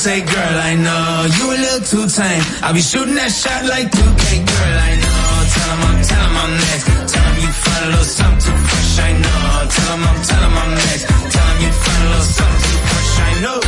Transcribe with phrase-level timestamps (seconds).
[0.00, 2.40] say, girl, I know you a little too tame.
[2.64, 5.28] I be shooting that shot like 2K, girl, I know.
[5.52, 6.84] Tell him I'm, tell him I'm next.
[7.12, 9.44] Tell him you find a little something too fresh, I know.
[9.76, 11.04] Tell him I'm, tell him I'm next.
[11.04, 13.58] Tell him you find a little something too fresh, I know.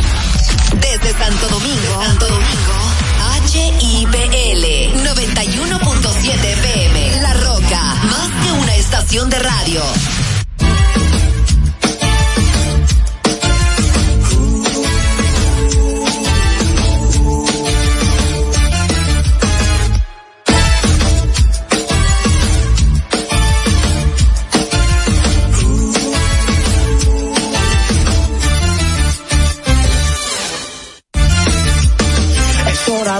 [0.81, 2.77] Desde Santo Domingo, Santo Domingo,
[3.53, 4.65] HIPL
[5.05, 9.81] 91.7 FM, La Roca, más que una estación de radio.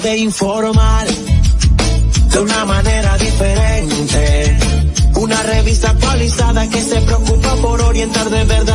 [0.04, 4.58] De informar de una manera diferente.
[5.16, 8.73] Una revista actualizada que se preocupa por orientar de verdad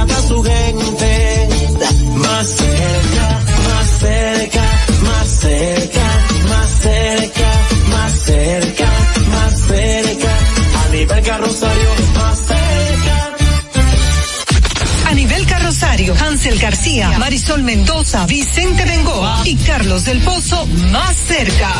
[16.68, 21.72] García, Marisol Mendoza, Vicente Bengoa y Carlos del Pozo más cerca.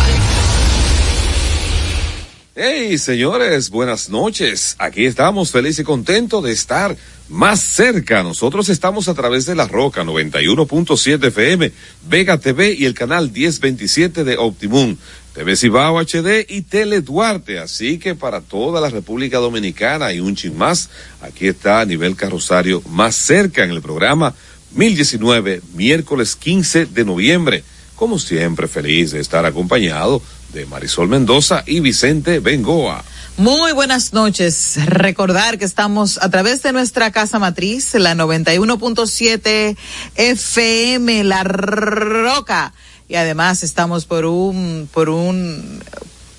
[2.55, 4.77] Hey, señores, buenas noches.
[4.78, 6.97] Aquí estamos felices y contentos de estar
[7.28, 8.22] más cerca.
[8.22, 11.70] Nosotros estamos a través de La Roca 91.7 FM,
[12.09, 14.97] Vega TV y el canal 1027 de Optimum.
[15.34, 17.59] TV Cibao HD y Tele Duarte.
[17.59, 20.89] Así que para toda la República Dominicana y un chin más,
[21.20, 24.34] aquí está a nivel carrosario más cerca en el programa
[24.72, 27.65] 1019, miércoles 15 de noviembre.
[27.97, 30.22] Como siempre, feliz de estar acompañado
[30.53, 33.04] de Marisol Mendoza y Vicente Bengoa.
[33.37, 34.78] Muy buenas noches.
[34.87, 39.76] Recordar que estamos a través de nuestra casa matriz, la 91.7
[40.16, 42.72] FM, La Roca.
[43.09, 45.82] Y además estamos por un, por un,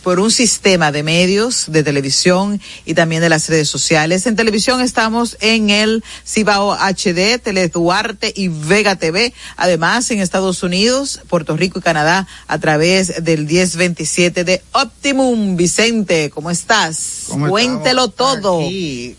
[0.09, 4.25] por un sistema de medios de televisión y también de las redes sociales.
[4.25, 9.36] En televisión estamos en el Cibao HD, Teleduarte y Vega TV.
[9.56, 15.56] Además, en Estados Unidos, Puerto Rico y Canadá a través del 1027 de Optimum.
[15.56, 17.26] Vicente, ¿cómo estás?
[17.28, 18.62] ¿Cómo Cuéntelo todo.
[18.62, 19.16] Aquí,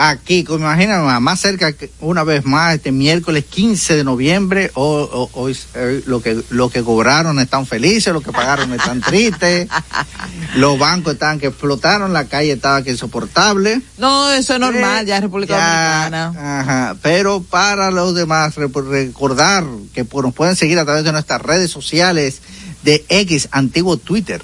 [0.00, 5.28] aquí, como imaginan, más cerca una vez más, este miércoles 15 de noviembre, hoy, hoy-
[5.32, 9.68] hoy, eh, lo que lo que cobraron están felices, lo que pagaron están tristes,
[10.56, 13.80] los bancos están que explotaron, la calle estaba que insoportable.
[13.98, 16.60] No, eso es normal, ya en República Ya, Dominicana.
[16.60, 21.42] Ajá, pero para los demás, re- recordar que nos pueden seguir a través de nuestras
[21.42, 22.40] redes sociales
[22.84, 24.40] de X, antiguo Twitter,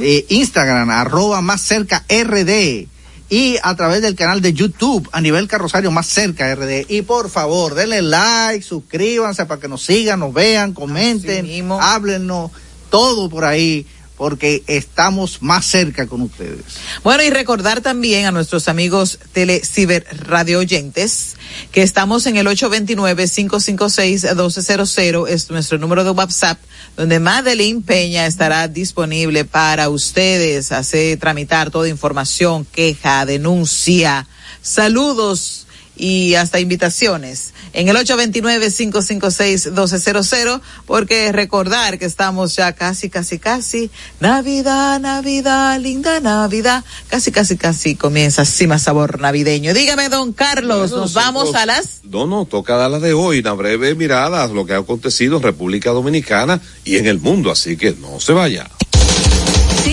[0.00, 2.86] eh, Instagram, arroba más cerca RD.
[3.28, 6.86] Y a través del canal de YouTube a nivel carrosario más cerca RD.
[6.88, 12.52] Y por favor, denle like, suscríbanse para que nos sigan, nos vean, comenten, háblennos,
[12.90, 13.86] todo por ahí,
[14.16, 16.62] porque estamos más cerca con ustedes.
[17.04, 21.36] Bueno, y recordar también a nuestros amigos tele ciber radio oyentes
[21.72, 26.58] que estamos en el 829-556-1200, es nuestro número de WhatsApp,
[26.96, 34.26] donde Madeline Peña estará disponible para ustedes, hacer tramitar toda información, queja, denuncia,
[34.62, 35.66] saludos
[35.96, 44.98] y hasta invitaciones en el 829-556-1200 porque recordar que estamos ya casi, casi, casi Navidad,
[44.98, 49.74] Navidad, linda Navidad, casi, casi, casi comienza más sabor navideño.
[49.74, 52.00] Dígame, don Carlos, Bueno, nos vamos a las...
[52.04, 55.36] No, no, toca dar la de hoy, una breve mirada a lo que ha acontecido
[55.36, 58.70] en República Dominicana y en el mundo, así que no se vaya.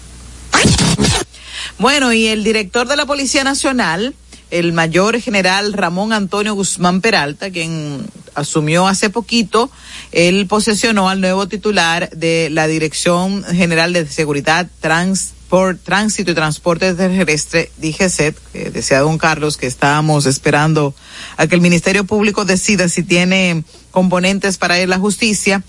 [1.78, 4.14] Bueno, y el director de la Policía Nacional,
[4.50, 9.70] el mayor general Ramón Antonio Guzmán Peralta, quien asumió hace poquito,
[10.12, 16.34] él posesionó al nuevo titular de la Dirección General de Seguridad Trans por Tránsito y
[16.34, 20.96] Transporte Terrestre, DGCET, que decía don Carlos que estábamos esperando
[21.36, 23.62] a que el Ministerio Público decida si tiene
[23.92, 25.62] componentes para ir a la justicia.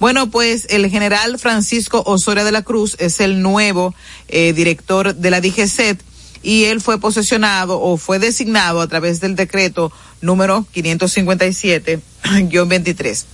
[0.00, 3.94] Bueno, pues el general Francisco Osoria de la Cruz es el nuevo
[4.26, 6.02] eh, director de la DGCET
[6.42, 13.24] y él fue posesionado o fue designado a través del decreto número 557-23.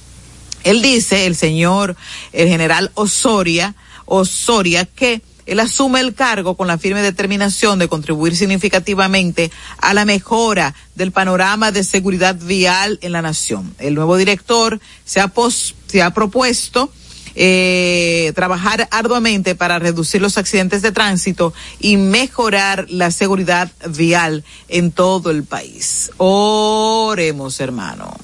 [0.65, 1.97] Él dice, el señor,
[2.35, 3.75] el general Osoria,
[4.05, 10.05] Osoria, que él asume el cargo con la firme determinación de contribuir significativamente a la
[10.05, 13.75] mejora del panorama de seguridad vial en la nación.
[13.79, 15.33] El nuevo director se ha,
[15.87, 16.91] se ha propuesto
[17.37, 24.93] eh, trabajar arduamente para reducir los accidentes de tránsito y mejorar la seguridad vial en
[24.93, 26.11] todo el país.
[26.17, 28.17] Oremos, hermano.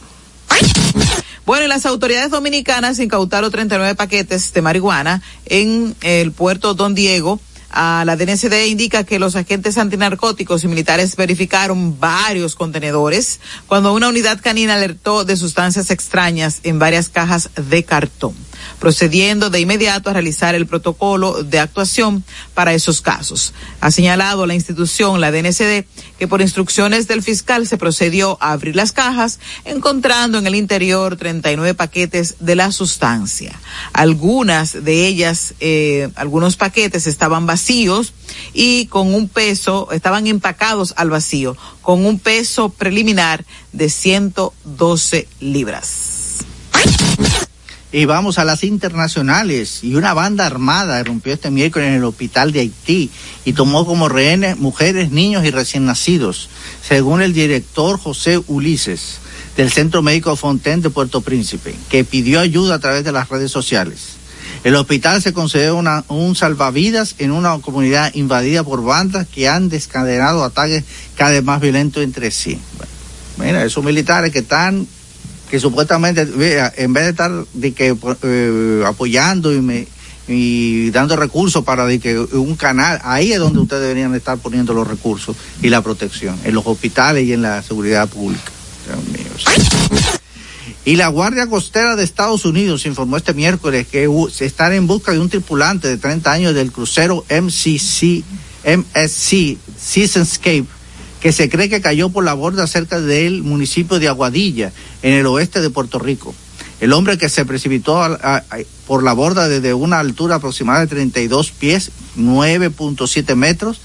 [1.46, 7.40] Bueno, las autoridades dominicanas incautaron 39 paquetes de marihuana en el puerto Don Diego.
[7.72, 13.38] A la DNCD indica que los agentes antinarcóticos y militares verificaron varios contenedores
[13.68, 18.34] cuando una unidad canina alertó de sustancias extrañas en varias cajas de cartón
[18.78, 22.24] procediendo de inmediato a realizar el protocolo de actuación
[22.54, 23.52] para esos casos.
[23.80, 25.84] Ha señalado la institución, la DNCD,
[26.18, 31.16] que por instrucciones del fiscal se procedió a abrir las cajas, encontrando en el interior
[31.16, 33.58] 39 paquetes de la sustancia.
[33.92, 38.12] Algunas de ellas, eh, algunos paquetes estaban vacíos
[38.52, 46.38] y con un peso, estaban empacados al vacío, con un peso preliminar de 112 libras.
[47.92, 49.82] Y vamos a las internacionales.
[49.82, 53.10] Y una banda armada rompió este miércoles en el hospital de Haití
[53.44, 56.48] y tomó como rehenes mujeres, niños y recién nacidos,
[56.86, 59.18] según el director José Ulises
[59.56, 63.50] del Centro Médico Fontaine de Puerto Príncipe, que pidió ayuda a través de las redes
[63.50, 64.20] sociales.
[64.62, 69.68] El hospital se concedió una, un salvavidas en una comunidad invadida por bandas que han
[69.68, 70.84] descadenado ataques
[71.16, 72.58] cada vez más violentos entre sí.
[73.38, 74.86] mira, esos militares que están
[75.50, 79.86] que supuestamente, en vez de estar de que, eh, apoyando y, me,
[80.28, 84.72] y dando recursos para de que un canal, ahí es donde ustedes deberían estar poniendo
[84.74, 88.52] los recursos y la protección, en los hospitales y en la seguridad pública.
[90.84, 94.08] Y la Guardia Costera de Estados Unidos informó este miércoles que
[94.38, 98.22] están en busca de un tripulante de 30 años del crucero MCC,
[98.64, 100.66] MSC Seasonscape
[101.20, 104.72] que se cree que cayó por la borda cerca del municipio de Aguadilla,
[105.02, 106.34] en el oeste de Puerto Rico.
[106.80, 108.18] El hombre que se precipitó
[108.86, 113.80] por la borda desde una altura aproximada de 32 pies, 9.7 metros,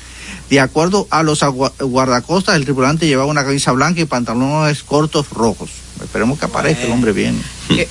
[0.49, 1.43] de acuerdo a los
[1.79, 5.71] guardacostas, el tripulante llevaba una camisa blanca y pantalones cortos rojos.
[6.01, 7.41] Esperemos que aparezca el hombre bien.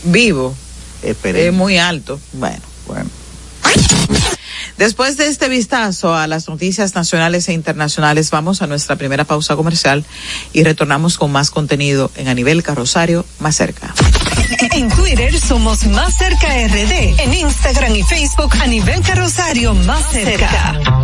[0.04, 0.54] vivo.
[1.02, 2.18] Es muy alto.
[2.32, 2.62] Bueno.
[2.86, 3.10] Bueno.
[4.78, 9.54] Después de este vistazo a las noticias nacionales e internacionales, vamos a nuestra primera pausa
[9.56, 10.04] comercial
[10.52, 13.94] y retornamos con más contenido en A Nivel Carrosario, más cerca.
[14.72, 21.03] En Twitter somos Más Cerca RD, en Instagram y Facebook a nivel carrosario Más Cerca.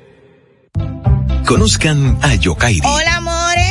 [1.51, 2.87] Conozcan a Yokairi.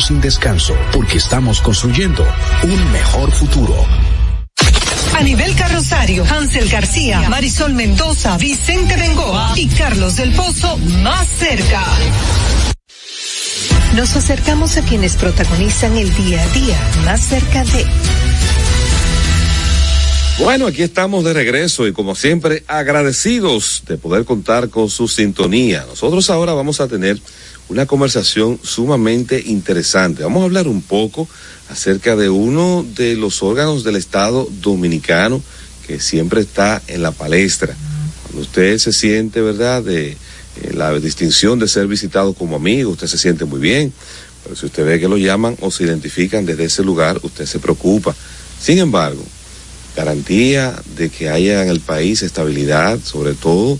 [0.00, 2.26] sin descanso porque estamos construyendo
[2.62, 3.74] un mejor futuro.
[5.14, 11.82] A nivel carrosario, Hansel García, Marisol Mendoza, Vicente Bengoa y Carlos del Pozo más cerca.
[13.94, 17.86] Nos acercamos a quienes protagonizan el día a día más cerca de...
[20.38, 25.84] Bueno, aquí estamos de regreso y como siempre agradecidos de poder contar con su sintonía.
[25.88, 27.18] Nosotros ahora vamos a tener
[27.68, 30.22] una conversación sumamente interesante.
[30.22, 31.28] Vamos a hablar un poco
[31.68, 35.42] acerca de uno de los órganos del Estado dominicano
[35.86, 37.74] que siempre está en la palestra.
[38.24, 40.16] Cuando usted se siente, ¿verdad?, de eh,
[40.74, 43.92] la distinción de ser visitado como amigo, usted se siente muy bien.
[44.42, 47.58] Pero si usted ve que lo llaman o se identifican desde ese lugar, usted se
[47.58, 48.14] preocupa.
[48.60, 49.22] Sin embargo,
[49.96, 53.78] garantía de que haya en el país estabilidad, sobre todo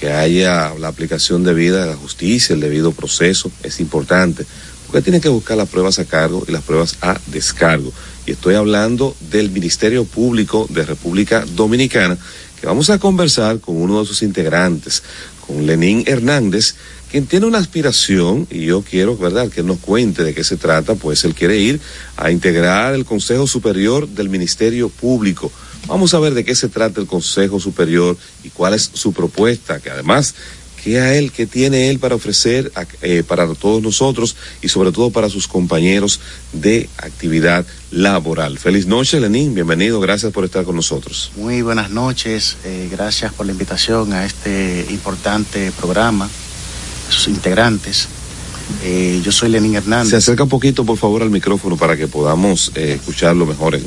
[0.00, 4.44] que haya la aplicación debida de la justicia, el debido proceso, es importante,
[4.86, 7.92] porque tiene que buscar las pruebas a cargo y las pruebas a descargo.
[8.26, 12.18] Y estoy hablando del Ministerio Público de República Dominicana,
[12.60, 15.02] que vamos a conversar con uno de sus integrantes,
[15.46, 16.74] con Lenín Hernández,
[17.10, 20.94] quien tiene una aspiración, y yo quiero, ¿verdad?, que nos cuente de qué se trata,
[20.94, 21.80] pues él quiere ir
[22.16, 25.50] a integrar el Consejo Superior del Ministerio Público.
[25.86, 29.80] Vamos a ver de qué se trata el Consejo Superior y cuál es su propuesta,
[29.80, 30.34] que además,
[30.82, 35.10] qué a él, qué tiene él para ofrecer eh, para todos nosotros y sobre todo
[35.10, 36.20] para sus compañeros
[36.52, 38.58] de actividad laboral.
[38.58, 41.32] Feliz noche, Lenín, bienvenido, gracias por estar con nosotros.
[41.36, 46.28] Muy buenas noches, eh, gracias por la invitación a este importante programa
[47.10, 48.08] sus integrantes.
[48.82, 50.10] Eh, yo soy Lenín Hernández.
[50.10, 53.74] Se acerca un poquito, por favor, al micrófono para que podamos eh, escucharlo mejor.
[53.74, 53.82] En,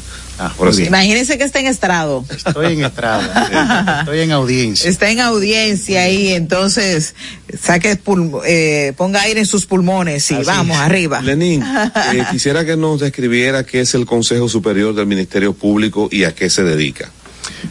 [0.48, 2.26] ah, Imagínense que está en estrado.
[2.30, 3.22] Estoy en estrado.
[4.00, 4.90] estoy en audiencia.
[4.90, 7.16] Está en audiencia ahí, entonces
[7.60, 8.00] saque
[8.46, 11.22] eh, ponga aire en sus pulmones y vamos arriba.
[11.22, 11.64] Lenín,
[12.14, 16.34] eh, quisiera que nos describiera qué es el Consejo Superior del Ministerio Público y a
[16.34, 17.12] qué se dedica.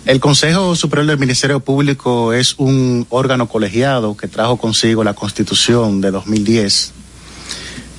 [0.06, 6.00] El Consejo Superior del Ministerio Público es un órgano colegiado que trajo consigo la Constitución
[6.00, 6.92] de 2010.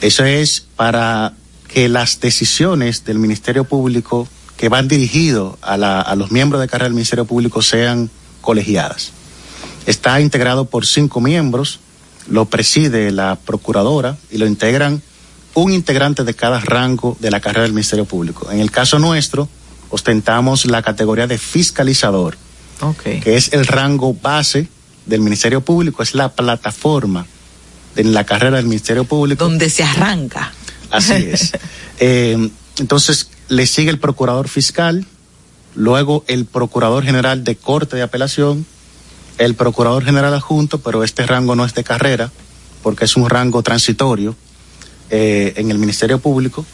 [0.02, 1.34] Eso es para
[1.68, 4.28] que las decisiones del Ministerio Público
[4.62, 9.12] que van dirigidos a, a los miembros de carrera del Ministerio Público sean colegiadas.
[9.88, 11.80] Está integrado por cinco miembros,
[12.28, 15.02] lo preside la Procuradora y lo integran
[15.56, 18.52] un integrante de cada rango de la carrera del Ministerio Público.
[18.52, 19.50] En el caso nuestro,
[19.90, 22.38] ostentamos la categoría de fiscalizador,
[23.04, 24.68] que es el rango base
[25.08, 27.26] del Ministerio Público, es la plataforma
[27.96, 29.44] de la carrera del Ministerio Público.
[29.44, 30.54] Donde se arranca.
[30.92, 31.52] Así es.
[32.04, 32.50] Eh,
[32.80, 35.06] entonces, le sigue el procurador fiscal,
[35.76, 38.66] luego el procurador general de corte de apelación,
[39.38, 42.32] el procurador general adjunto, pero este rango no es de carrera,
[42.82, 44.38] porque es un rango transitorio
[45.10, 46.66] eh, en el Ministerio Público.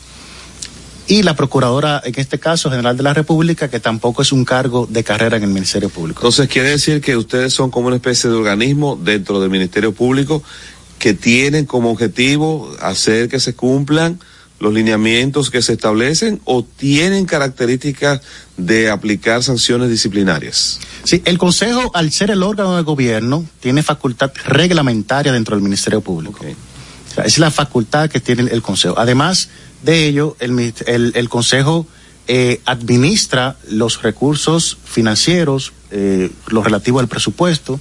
[1.08, 4.86] y la Procuradora, en este caso, General de la República, que tampoco es un cargo
[4.88, 6.20] de carrera en el Ministerio Público.
[6.20, 10.44] Entonces quiere decir que ustedes son como una especie de organismo dentro del Ministerio Público
[11.00, 14.20] que tienen como objetivo hacer que se cumplan
[14.60, 18.22] los lineamientos que se establecen o tienen características
[18.58, 20.80] de aplicar sanciones disciplinarias.
[21.04, 26.02] Sí, el Consejo, al ser el órgano de gobierno, tiene facultad reglamentaria dentro del Ministerio
[26.02, 26.40] Público.
[26.42, 26.48] Ok.
[27.12, 28.96] O sea, es la facultad que tiene el Consejo.
[28.98, 29.50] Además
[29.84, 31.86] de ello, el, el- el Consejo
[32.28, 37.80] eh, administra los recursos financieros, eh, lo relativo al presupuesto,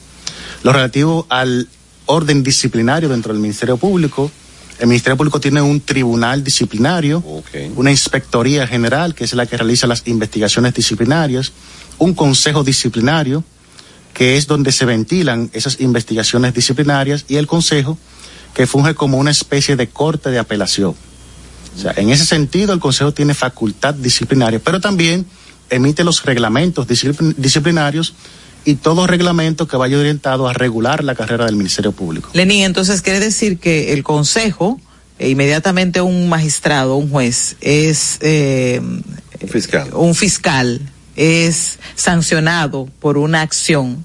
[0.62, 1.68] lo relativo al
[2.04, 4.30] orden disciplinario dentro del Ministerio Público.
[4.78, 7.22] El Ministerio Público tiene un tribunal disciplinario,
[7.76, 11.52] una inspectoría general, que es la que realiza las investigaciones disciplinarias,
[11.98, 13.42] un consejo disciplinario,
[14.12, 17.98] que es donde se ventilan esas investigaciones disciplinarias, y el consejo,
[18.54, 20.94] que funge como una especie de corte de apelación.
[21.76, 25.26] O sea, en ese sentido, el consejo tiene facultad disciplinaria, pero también
[25.68, 28.14] emite los reglamentos disciplin- disciplinarios
[28.66, 32.28] y todo reglamento que vaya orientado a regular la carrera del Ministerio Público.
[32.34, 34.78] Lenín, entonces quiere decir que el Consejo,
[35.18, 38.82] e inmediatamente un magistrado, un juez, es eh,
[39.48, 39.88] Fiscal.
[39.94, 40.80] un fiscal,
[41.14, 44.04] es sancionado por una acción,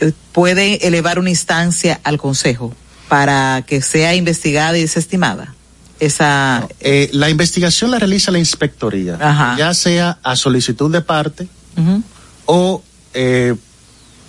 [0.00, 2.74] eh, puede elevar una instancia al Consejo
[3.08, 5.54] para que sea investigada y desestimada.
[6.00, 9.54] Esa, Eh, la investigación la realiza la inspectoría, Ajá.
[9.56, 11.46] ya sea a solicitud de parte
[12.46, 12.82] o
[13.14, 13.54] eh,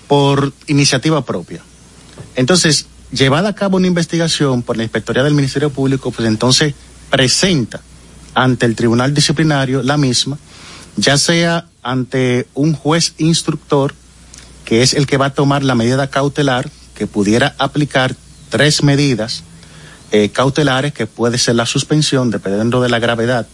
[0.07, 1.61] por iniciativa propia.
[2.35, 6.73] Entonces, llevada a cabo una investigación por la Inspectoría del Ministerio Público, pues entonces
[7.09, 7.81] presenta
[8.33, 10.37] ante el Tribunal Disciplinario la misma,
[10.97, 13.93] ya sea ante un juez instructor,
[14.65, 18.15] que es el que va a tomar la medida cautelar, que pudiera aplicar
[18.49, 19.43] tres medidas
[20.11, 23.47] eh, cautelares, que puede ser la suspensión, dependiendo de la gravedad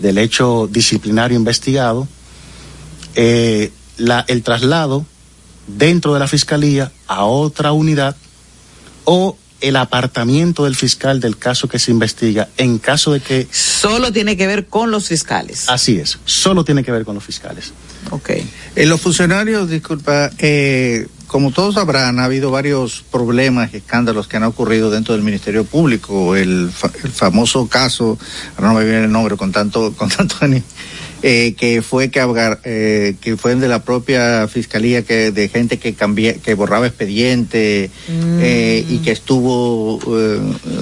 [0.00, 2.08] del hecho disciplinario investigado,
[3.14, 5.04] eh, el traslado
[5.66, 8.16] dentro de la fiscalía a otra unidad
[9.04, 14.10] o el apartamiento del fiscal del caso que se investiga en caso de que solo
[14.10, 15.68] tiene que ver con los fiscales.
[15.68, 17.72] así es, solo tiene que ver con los fiscales.
[18.10, 18.30] Ok.
[18.74, 24.38] Eh, los funcionarios, disculpa, eh, como todos sabrán, ha habido varios problemas y escándalos que
[24.38, 26.34] han ocurrido dentro del Ministerio Público.
[26.34, 28.18] El, fa- el famoso caso,
[28.56, 30.36] ahora no me viene el nombre con tanto, con tanto
[31.22, 32.20] eh, que fue que,
[32.64, 37.90] eh, que fue de la propia fiscalía que de gente que cambia, que borraba expediente
[38.08, 40.40] eh, y que estuvo, eh,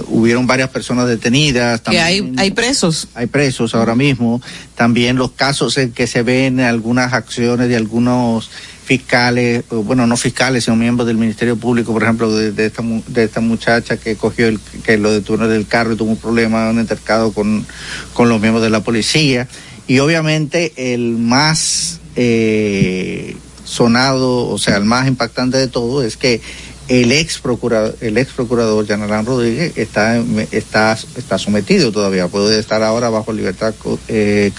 [0.08, 1.80] hubieron varias personas detenidas.
[1.80, 3.08] Que hay, también- hay presos.
[3.14, 4.40] hay presos ahora mismo.
[4.76, 8.50] También los casos en que se ven algunas acciones de algunos
[8.84, 13.24] fiscales, bueno, no fiscales, sino miembros del Ministerio Público, por ejemplo, de, de esta, de
[13.24, 16.80] esta muchacha que cogió el, que lo detuvo del carro y tuvo un problema, un
[16.80, 17.66] intercado con,
[18.14, 19.46] con los miembros de la policía.
[19.88, 26.40] Y obviamente el más eh, sonado, o sea, el más impactante de todo es que
[26.88, 30.22] el ex procurador, el ex procurador Yanarán Rodríguez está,
[30.52, 33.74] está, está sometido todavía, puede estar ahora bajo libertad
[34.08, 34.52] eh,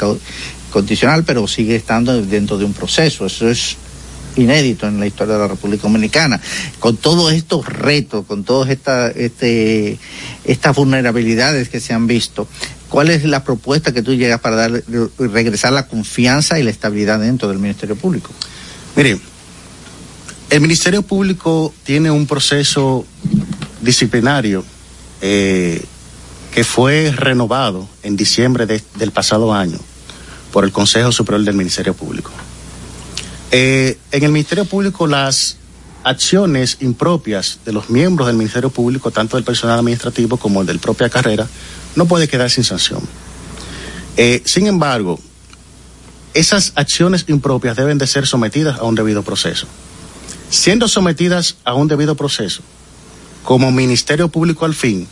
[0.72, 3.26] condicional, pero sigue estando dentro de un proceso.
[3.26, 3.78] Eso es
[4.36, 6.40] inédito en la historia de la República Dominicana.
[6.80, 9.98] Con todos estos retos, con todas esta, este,
[10.46, 12.48] estas vulnerabilidades que se han visto,
[12.90, 14.84] ¿cuál es la propuesta que tú llegas para dar,
[15.20, 18.32] regresar la confianza y la estabilidad dentro del Ministerio Público?
[18.96, 19.20] Mire,
[20.50, 23.06] el Ministerio Público tiene un proceso
[23.82, 24.64] disciplinario
[25.22, 25.84] eh,
[26.54, 29.78] que fue renovado en diciembre de- del pasado año
[30.52, 32.32] por el Consejo Superior del Ministerio Público.
[33.52, 35.58] Eh, en el Ministerio Público las
[36.04, 41.10] acciones impropias de los miembros del Ministerio Público, tanto del personal administrativo como del propia
[41.10, 41.48] carrera,
[42.00, 43.02] no puede quedar sin sanción.
[44.16, 45.20] Eh, sin embargo,
[46.34, 49.68] esas acciones impropias deben de ser sometidas a un debido proceso.
[50.50, 52.62] Siendo sometidas a un debido proceso,
[53.44, 55.10] como Ministerio Público al fin,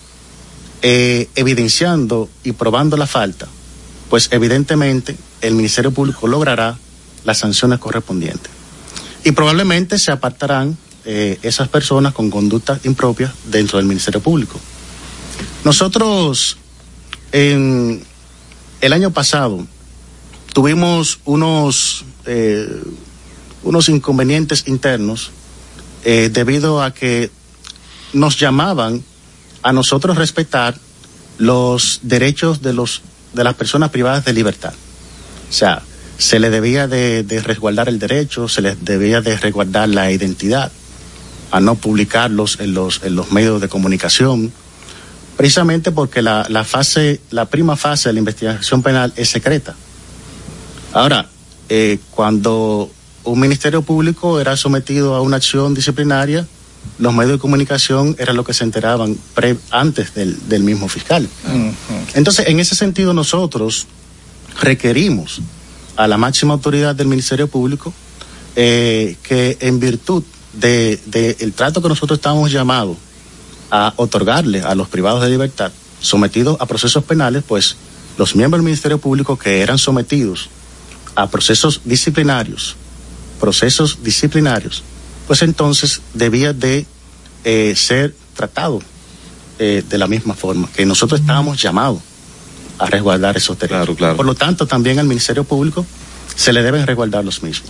[0.81, 3.47] eh, evidenciando y probando la falta,
[4.09, 6.77] pues evidentemente el Ministerio Público logrará
[7.25, 8.49] las sanciones correspondientes.
[9.25, 14.57] Y probablemente se apartarán eh, esas personas con conductas impropias dentro del Ministerio Público.
[15.65, 16.57] Nosotros,
[17.31, 18.03] en
[18.81, 19.65] el año pasado,
[20.53, 22.81] tuvimos unos, eh,
[23.63, 25.31] unos inconvenientes internos
[26.03, 27.31] eh, debido a que
[28.13, 29.03] nos llamaban
[29.63, 30.77] a nosotros respetar
[31.37, 33.01] los derechos de los
[33.33, 34.73] de las personas privadas de libertad.
[35.49, 35.83] O sea,
[36.17, 40.71] se le debía de, de resguardar el derecho, se les debía de resguardar la identidad,
[41.51, 44.51] a no publicarlos en los, en los medios de comunicación,
[45.37, 49.75] precisamente porque la, la fase, la prima fase de la investigación penal es secreta.
[50.93, 51.29] Ahora,
[51.69, 52.89] eh, cuando
[53.23, 56.47] un ministerio público era sometido a una acción disciplinaria,
[56.99, 61.27] los medios de comunicación eran los que se enteraban pre- antes del, del mismo fiscal.
[62.15, 63.85] Entonces, en ese sentido, nosotros
[64.61, 65.41] requerimos
[65.97, 67.93] a la máxima autoridad del Ministerio Público
[68.55, 70.23] eh, que en virtud
[70.53, 72.97] del de, el trato que nosotros estamos llamados
[73.71, 77.75] a otorgarle a los privados de libertad sometidos a procesos penales, pues
[78.17, 80.49] los miembros del Ministerio Público que eran sometidos
[81.15, 82.75] a procesos disciplinarios,
[83.39, 84.83] procesos disciplinarios,
[85.25, 86.85] pues entonces debía de
[87.43, 88.81] eh, ser tratado
[89.59, 91.99] eh, de la misma forma que nosotros estábamos llamados
[92.77, 93.97] a resguardar esos derechos.
[93.97, 95.85] Por lo tanto, también al Ministerio Público
[96.37, 97.69] se le deben resguardar los mismos.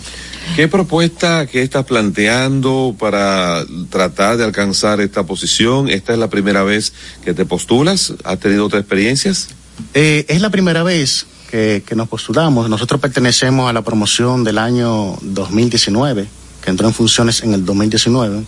[0.56, 5.90] ¿Qué propuesta que estás planteando para tratar de alcanzar esta posición?
[5.90, 8.14] ¿Esta es la primera vez que te postulas?
[8.26, 9.48] ¿Has tenido otras experiencias?
[9.94, 12.70] Eh, es la primera vez que, que nos postulamos.
[12.70, 16.28] Nosotros pertenecemos a la promoción del año 2019,
[16.62, 18.44] que entró en funciones en el 2019.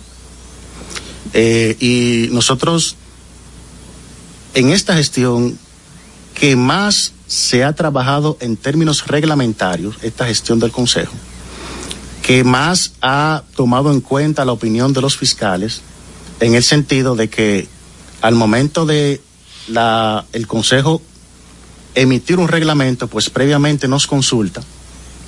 [1.32, 2.96] Eh, y nosotros,
[4.52, 5.58] en esta gestión,
[6.34, 11.12] que más se ha trabajado en términos reglamentarios, esta gestión del Consejo,
[12.22, 15.82] que más ha tomado en cuenta la opinión de los fiscales,
[16.40, 17.68] en el sentido de que
[18.20, 19.20] al momento de
[19.68, 21.02] la, el Consejo
[21.94, 24.60] emitir un reglamento, pues previamente nos consulta,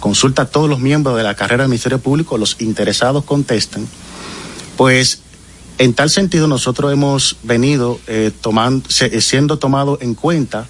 [0.01, 3.87] consulta a todos los miembros de la carrera del Ministerio Público, los interesados contestan,
[4.77, 5.21] pues
[5.79, 10.67] en tal sentido nosotros hemos venido eh, tomando, siendo tomado en cuenta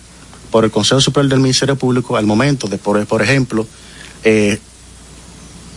[0.53, 3.67] por el Consejo Superior del Ministerio Público al momento de, por, por ejemplo,
[4.23, 4.61] eh,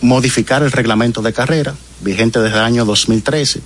[0.02, 3.60] modificar el reglamento de carrera, vigente desde el año 2013,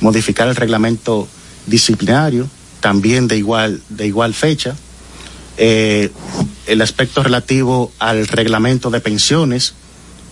[0.00, 1.28] modificar el reglamento
[1.66, 2.48] disciplinario,
[2.80, 4.74] también de igual, de igual fecha,
[5.58, 6.10] eh,
[6.66, 9.74] el aspecto relativo al reglamento de pensiones,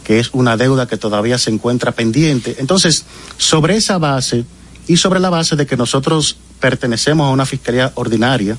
[0.04, 2.56] que es una deuda que todavía se encuentra pendiente.
[2.58, 3.04] Entonces,
[3.37, 4.44] sobre esa base
[4.87, 8.56] y sobre la base de que nosotros pertenecemos a una fiscalía ordinaria,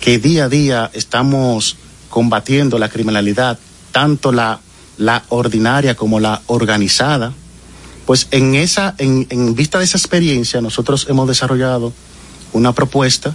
[0.00, 1.76] que día a día estamos
[2.08, 3.58] combatiendo la criminalidad,
[3.92, 4.60] tanto la,
[4.98, 7.32] la ordinaria como la organizada,
[8.06, 11.92] pues en esa, en, en vista de esa experiencia, nosotros hemos desarrollado
[12.52, 13.34] una propuesta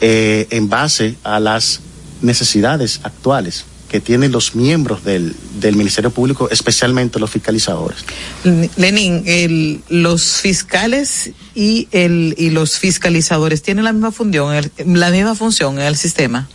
[0.00, 1.80] eh, en base a las
[2.20, 3.64] necesidades actuales
[3.96, 8.04] que tienen los miembros del, del Ministerio Público, especialmente los fiscalizadores.
[8.76, 15.10] Lenin, el, los fiscales y, el, y los fiscalizadores tienen la misma función, el, la
[15.10, 16.46] misma función en el sistema.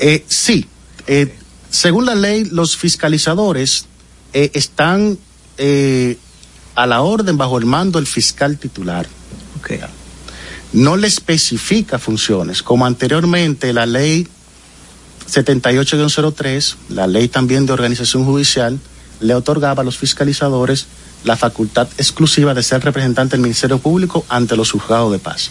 [0.00, 0.66] Eh, sí,
[1.06, 1.32] eh,
[1.70, 3.86] según la ley, los fiscalizadores
[4.32, 5.16] eh, están
[6.74, 9.06] a la orden bajo el mando del fiscal titular.
[9.60, 9.78] Okay.
[10.72, 14.26] No le especifica funciones, como anteriormente la ley
[15.28, 18.78] 78-03, la ley también de organización judicial,
[19.20, 20.86] le otorgaba a los fiscalizadores
[21.24, 25.50] la facultad exclusiva de ser representante del Ministerio Público ante los juzgados de paz.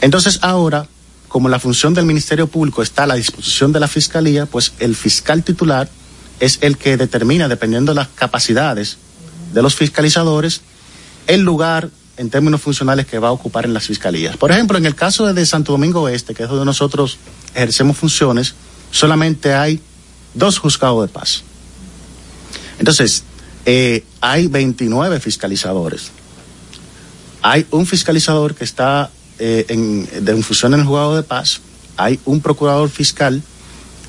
[0.00, 0.86] Entonces ahora,
[1.28, 4.96] como la función del Ministerio Público está a la disposición de la Fiscalía, pues el
[4.96, 5.88] fiscal titular
[6.40, 8.98] es el que determina, dependiendo de las capacidades
[9.52, 10.62] de los fiscalizadores,
[11.28, 14.36] el lugar en términos funcionales que va a ocupar en las fiscalías.
[14.36, 17.18] Por ejemplo, en el caso de, Santo Domingo Este, que es donde nosotros
[17.54, 18.54] ejercemos funciones,
[18.92, 19.80] solamente hay
[20.34, 21.42] dos juzgados de paz.
[22.78, 23.24] Entonces,
[23.66, 26.10] eh, hay 29 fiscalizadores.
[27.42, 31.60] Hay un fiscalizador que está eh, en, de función en el juzgado de paz.
[31.96, 33.42] Hay un procurador fiscal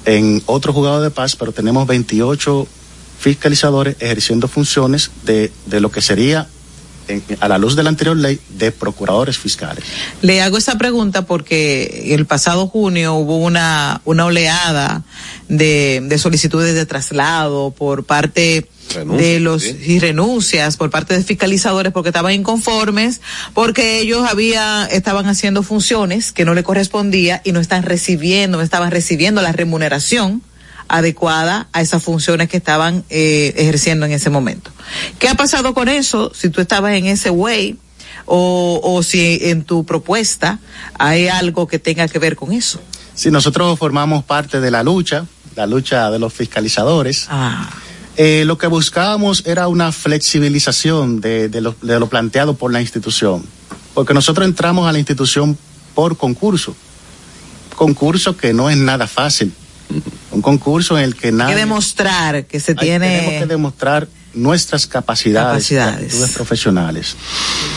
[0.06, 2.68] en otro juzgado de paz, pero tenemos 28
[3.20, 6.48] fiscalizadores ejerciendo funciones de, de lo que sería
[7.08, 9.84] en, a la luz de la anterior ley de procuradores fiscales.
[10.22, 15.04] Le hago esa pregunta porque el pasado junio hubo una, una oleada
[15.48, 19.78] de, de solicitudes de traslado por parte Renuncia, de los ¿sí?
[19.86, 23.22] y renuncias por parte de fiscalizadores porque estaban inconformes
[23.54, 28.64] porque ellos había estaban haciendo funciones que no le correspondía y no están recibiendo no
[28.64, 30.44] estaban recibiendo la remuneración
[30.94, 34.70] adecuada a esas funciones que estaban eh, ejerciendo en ese momento.
[35.18, 36.32] ¿Qué ha pasado con eso?
[36.36, 37.78] Si tú estabas en ese way
[38.28, 40.60] o, o si en tu propuesta
[41.00, 42.80] hay algo que tenga que ver con eso.
[43.16, 45.26] Sí, nosotros formamos parte de la lucha,
[45.56, 47.26] la lucha de los fiscalizadores.
[47.28, 47.72] Ah.
[48.16, 52.82] Eh, lo que buscábamos era una flexibilización de, de, lo, de lo planteado por la
[52.82, 53.44] institución,
[53.96, 55.58] porque nosotros entramos a la institución
[55.96, 56.76] por concurso,
[57.76, 59.54] concurso que no es nada fácil
[60.32, 64.88] un concurso en el que nadie, que demostrar que se tiene tenemos que demostrar nuestras
[64.88, 66.02] capacidades, Capacidades.
[66.02, 67.16] y actitudes profesionales.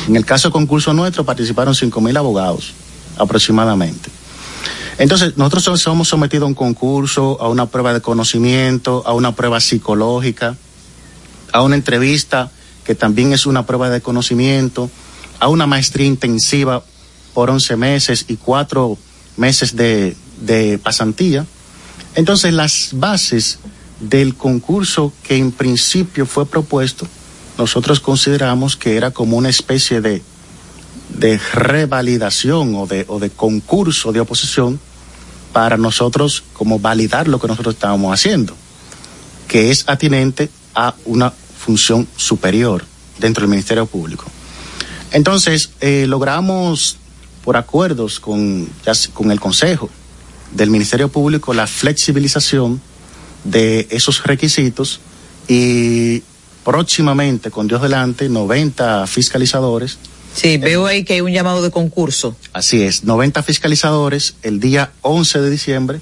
[0.09, 2.73] En el caso del concurso nuestro participaron cinco mil abogados
[3.19, 4.11] aproximadamente.
[4.99, 9.35] Entonces, nosotros so- somos sometidos a un concurso, a una prueba de conocimiento, a una
[9.35, 10.57] prueba psicológica,
[11.53, 12.51] a una entrevista
[12.85, 14.91] que también es una prueba de conocimiento,
[15.41, 16.83] a una maestría intensiva
[17.35, 18.97] por 11 meses y cuatro
[19.37, 21.45] meses de, de pasantía.
[22.15, 23.59] Entonces, las bases
[24.01, 27.07] del concurso que en principio fue propuesto,
[27.59, 30.23] nosotros consideramos que era como una especie de,
[31.11, 34.81] de revalidación o de, o de concurso de oposición
[35.53, 38.55] para nosotros como validar lo que nosotros estábamos haciendo,
[39.49, 42.85] que es atinente a una función superior
[43.19, 44.25] dentro del Ministerio Público.
[45.13, 46.99] Entonces, eh, logramos
[47.45, 49.89] por acuerdos con, ya con el Consejo
[50.57, 52.81] del Ministerio Público la flexibilización
[53.45, 55.01] de esos requisitos
[55.47, 56.23] y
[56.65, 59.99] próximamente, con Dios delante, 90 fiscalizadores.
[60.35, 62.35] Sí, veo ahí que hay un llamado de concurso.
[62.53, 66.01] Así es, 90 fiscalizadores el día 11 de diciembre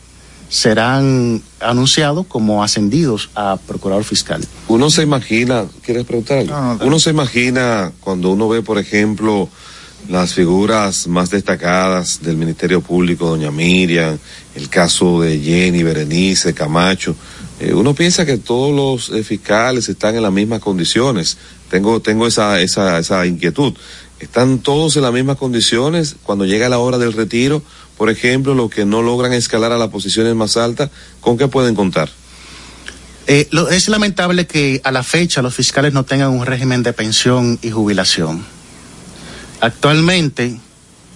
[0.48, 4.44] serán anunciados como ascendidos a procurador fiscal.
[4.68, 6.84] Uno se imagina, ¿quieres preguntar algo?
[6.84, 9.48] uno se imagina cuando uno ve, por ejemplo,
[10.08, 14.18] las figuras más destacadas del Ministerio Público, doña Miriam,
[14.54, 17.16] el caso de Jenny, Berenice, Camacho,
[17.60, 21.38] eh, uno piensa que todos los eh, fiscales están en las mismas condiciones.
[21.70, 23.72] Tengo, tengo esa, esa, esa inquietud.
[24.20, 27.62] ¿Están todos en las mismas condiciones cuando llega la hora del retiro?
[27.96, 30.90] Por ejemplo, los que no logran escalar a las posiciones más altas,
[31.20, 32.10] ¿con qué pueden contar?
[33.26, 36.92] Eh, lo- es lamentable que a la fecha los fiscales no tengan un régimen de
[36.92, 38.44] pensión y jubilación.
[39.64, 40.60] Actualmente,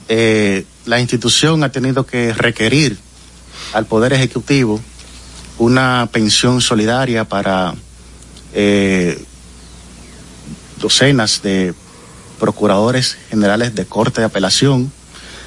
[0.09, 2.99] eh, la institución ha tenido que requerir
[3.75, 4.81] al Poder Ejecutivo
[5.59, 7.75] una pensión solidaria para
[8.55, 9.23] eh,
[10.81, 11.75] docenas de
[12.41, 14.91] procuradores generales de corte de apelación,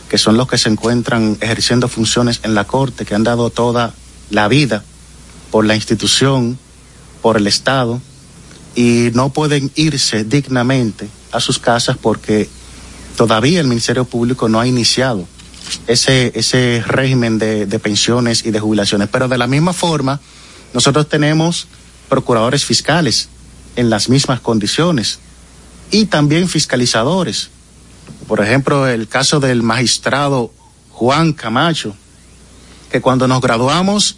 [0.08, 3.96] que son los que se encuentran ejerciendo funciones en la corte, que han dado toda
[4.30, 4.84] la vida
[5.50, 6.60] por la institución,
[7.24, 8.00] por el Estado,
[8.76, 12.48] y no pueden irse dignamente a sus casas porque
[13.16, 15.28] todavía el Ministerio Público no ha iniciado
[15.88, 19.10] ese, ese régimen de, de pensiones y de jubilaciones.
[19.12, 20.20] Pero de la misma forma,
[20.74, 21.68] nosotros tenemos
[22.10, 23.30] procuradores fiscales
[23.76, 25.20] en las mismas condiciones
[25.92, 27.50] y también fiscalizadores.
[28.28, 30.54] Por ejemplo, el caso del magistrado
[30.90, 31.96] Juan Camacho,
[32.92, 34.18] que cuando nos graduamos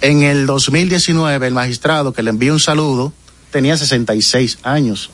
[0.00, 3.12] en el 2019, el magistrado que le envió un saludo
[3.50, 5.10] tenía 66 años,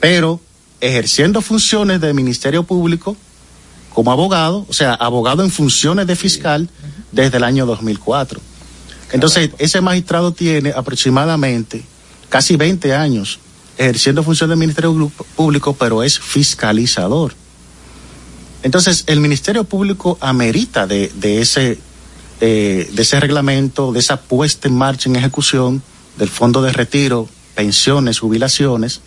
[0.00, 0.40] pero
[0.80, 3.16] ejerciendo funciones del Ministerio Público
[3.92, 6.68] como abogado, o sea, abogado en funciones de fiscal
[7.12, 8.40] desde el año 2004.
[9.12, 11.84] Entonces, ese magistrado tiene aproximadamente
[12.28, 13.38] casi 20 años
[13.78, 17.34] ejerciendo funciones del Ministerio Público, pero es fiscalizador.
[18.62, 21.78] Entonces, el Ministerio Público amerita de, de ese,
[22.40, 25.82] eh, de ese reglamento, de esa puesta en marcha en ejecución
[26.18, 29.00] del fondo de retiro, pensiones, jubilaciones,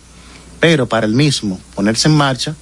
[0.60, 2.54] pero para el mismo ponerse en marcha,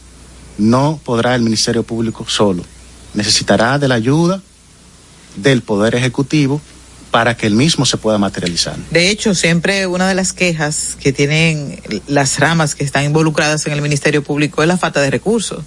[0.58, 2.64] no podrá el Ministerio Público solo.
[3.14, 4.42] Necesitará de la ayuda
[5.36, 6.60] del Poder Ejecutivo
[7.10, 8.76] para que el mismo se pueda materializar.
[8.90, 13.72] De hecho, siempre una de las quejas que tienen las ramas que están involucradas en
[13.72, 15.64] el Ministerio Público es la falta de recursos.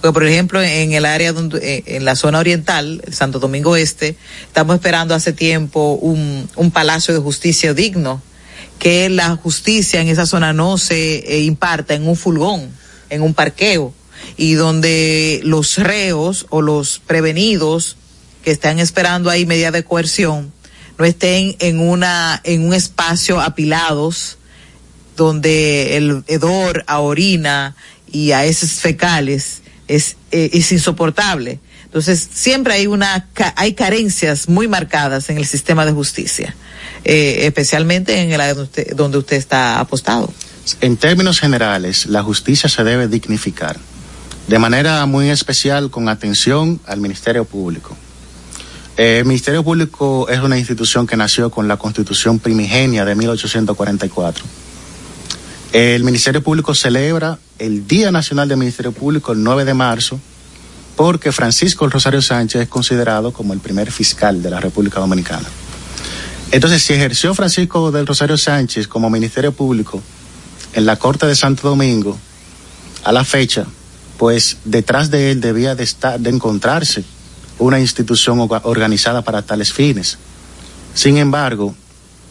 [0.00, 4.16] Porque, por ejemplo, en el área donde, eh, en la zona oriental, Santo Domingo Este,
[4.46, 8.22] estamos esperando hace tiempo un, un palacio de justicia digno,
[8.78, 12.70] que la justicia en esa zona no se eh, imparta en un fulgón,
[13.10, 13.92] en un parqueo,
[14.36, 17.96] y donde los reos o los prevenidos
[18.42, 20.52] que están esperando ahí medida de coerción
[20.98, 24.38] no estén en una en un espacio apilados
[25.16, 27.76] donde el hedor a orina
[28.10, 34.68] y a heces fecales es eh, es insoportable entonces siempre hay una hay carencias muy
[34.68, 36.54] marcadas en el sistema de justicia
[37.04, 40.32] eh, especialmente en el área donde usted, donde usted está apostado
[40.82, 43.78] En términos generales, la justicia se debe dignificar,
[44.48, 47.96] de manera muy especial con atención al Ministerio Público.
[48.98, 54.44] Eh, el Ministerio Público es una institución que nació con la Constitución primigenia de 1844.
[55.72, 60.20] El Ministerio Público celebra el Día Nacional del Ministerio Público el 9 de marzo
[60.98, 65.48] porque Francisco Rosario Sánchez es considerado como el primer fiscal de la República Dominicana.
[66.50, 70.02] Entonces, si ejerció Francisco del Rosario Sánchez como Ministerio Público
[70.72, 72.18] en la Corte de Santo Domingo
[73.04, 73.64] a la fecha,
[74.18, 77.04] pues detrás de él debía de estar, de encontrarse
[77.60, 80.18] una institución orga- organizada para tales fines.
[80.94, 81.76] Sin embargo,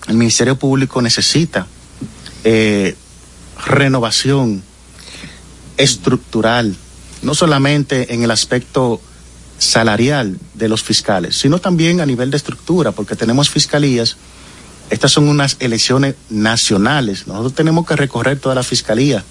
[0.10, 1.68] el Ministerio Público necesita
[2.44, 2.98] eh,
[3.66, 4.62] renovación
[5.78, 6.76] estructural,
[7.22, 9.02] no solamente en el aspecto
[9.58, 14.18] salarial de los fiscales, sino también a nivel de estructura, porque tenemos fiscalías.
[14.90, 17.28] Estas son unas elecciones nacionales.
[17.28, 19.24] Nosotros tenemos que recorrer toda la fiscalía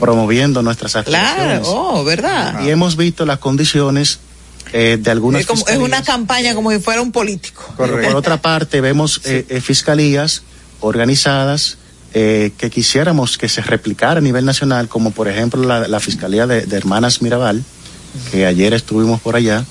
[0.00, 1.60] promoviendo nuestras actividades.
[1.60, 2.64] Claro, oh, ¿verdad?
[2.64, 4.18] Y hemos visto las condiciones
[4.72, 7.62] eh, de algunas es, como, es una campaña como si fuera un político.
[7.76, 10.42] Por otra parte, vemos eh, eh, fiscalías
[10.80, 11.78] organizadas
[12.14, 16.64] eh, que quisiéramos que se replicara a nivel nacional, como por ejemplo la, Fiscalía de,
[16.76, 17.62] Hermanas Mirabal,
[18.30, 19.64] que ayer estuvimos por allá,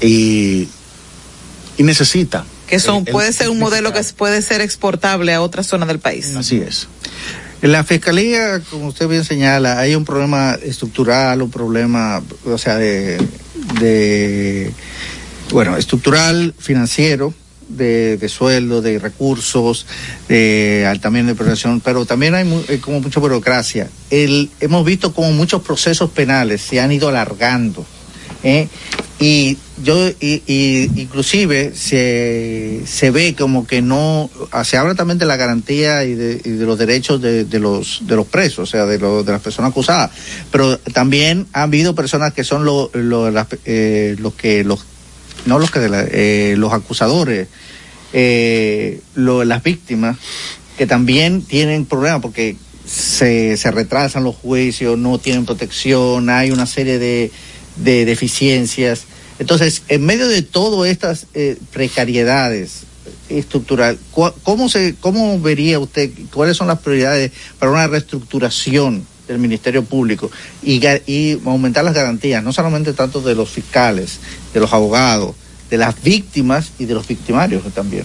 [0.00, 0.68] y,
[1.76, 2.44] y necesita.
[2.66, 6.36] Que son, puede ser un modelo que puede ser exportable a otra zona del país.
[6.36, 6.86] Así es.
[7.62, 12.76] En la fiscalía, como usted bien señala, hay un problema estructural, un problema, o sea,
[12.76, 13.18] de,
[13.80, 14.72] de
[15.50, 17.34] bueno, estructural, financiero,
[17.76, 19.86] de, de sueldo, de recursos,
[20.28, 23.88] de, también de protección, pero también hay eh, como mucha burocracia.
[24.10, 27.84] Hemos visto como muchos procesos penales se han ido alargando.
[28.42, 28.68] ¿eh?
[29.18, 34.30] Y yo, y, inclusive se, se ve como que no,
[34.64, 38.16] se habla también de la garantía y de, y de los derechos de, los, de
[38.16, 40.10] los presos, o sea, de, lo, de las personas acusadas.
[40.50, 42.90] Pero también han habido personas que son lo,
[43.66, 44.86] eh, los que, los
[45.46, 45.80] no los que
[46.12, 47.48] eh, los acusadores,
[48.12, 50.16] eh, las víctimas,
[50.76, 56.66] que también tienen problemas porque se, se retrasan los juicios, no tienen protección, hay una
[56.66, 57.30] serie de,
[57.76, 59.02] de deficiencias.
[59.38, 62.82] Entonces, en medio de todas estas eh, precariedades
[63.28, 64.00] estructurales,
[64.42, 70.30] ¿cómo, se, ¿cómo vería usted cuáles son las prioridades para una reestructuración del Ministerio Público
[70.62, 70.84] y,
[71.46, 74.18] aumentar las garantías, no solamente tanto de los fiscales,
[74.52, 75.34] de los abogados,
[75.70, 78.04] de las víctimas y de los victimarios también.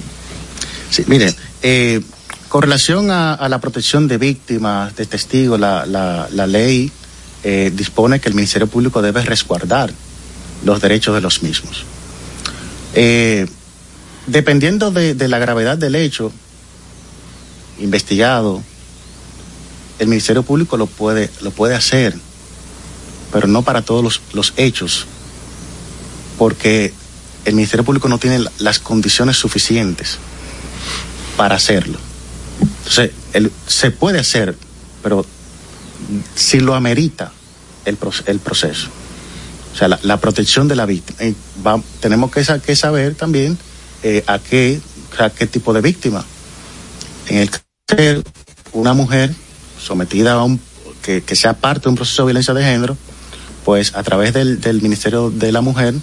[0.91, 1.33] Sí, mire,
[1.63, 2.01] eh,
[2.47, 6.91] con relación a, la protección de víctimas, de testigos, la, ley
[7.43, 9.91] eh, dispone que el Ministerio Público debe resguardar
[10.63, 11.85] los derechos de los mismos.
[12.93, 13.47] Eh,
[14.27, 16.31] dependiendo de, de, la gravedad del hecho
[17.79, 18.63] investigado,
[19.99, 22.15] el Ministerio Público lo puede, lo puede hacer,
[23.31, 25.05] pero no para todos los, los hechos,
[26.37, 26.93] porque
[27.45, 30.17] el Ministerio Público no tiene las condiciones suficientes
[31.37, 31.97] para hacerlo.
[32.59, 33.11] Entonces,
[33.67, 34.55] se puede hacer,
[35.03, 35.25] pero
[36.35, 37.31] si lo amerita
[37.85, 38.89] el, el proceso.
[39.73, 41.19] O sea, la, protección de la víctima.
[41.99, 43.57] tenemos que, que, saber también
[44.03, 44.79] eh, a, qué,
[45.19, 46.23] a qué tipo de víctima.
[47.27, 47.63] En el caso
[47.97, 48.23] de
[48.71, 49.35] una mujer
[49.85, 50.59] sometida a un,
[51.01, 52.97] que, sea parte de un proceso de violencia de género,
[53.63, 55.93] pues a través del, del Ministerio de la Mujer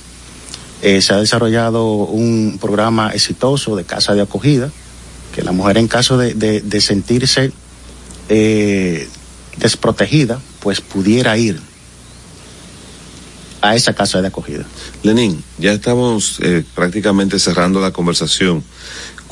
[0.82, 4.70] eh, se ha desarrollado un programa exitoso de casa de acogida,
[5.34, 7.52] que la mujer en caso de, de, sentirse
[8.28, 9.08] eh,
[9.56, 11.60] desprotegida, pues pudiera ir
[13.60, 14.64] a esa casa de acogida.
[15.02, 18.64] Lenín, ya estamos eh, prácticamente cerrando la conversación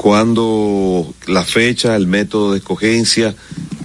[0.00, 3.34] cuándo la fecha, el método de escogencia,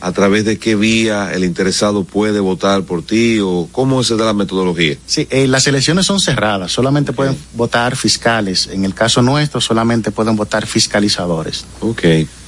[0.06, 4.26] a través de qué vía el interesado puede votar por ti o cómo se da
[4.26, 4.96] la metodología.
[5.08, 8.70] Sí, eh, las elecciones son cerradas, solamente pueden votar fiscales.
[8.72, 11.66] En el caso nuestro solamente pueden votar fiscalizadores.
[11.80, 12.04] Ok.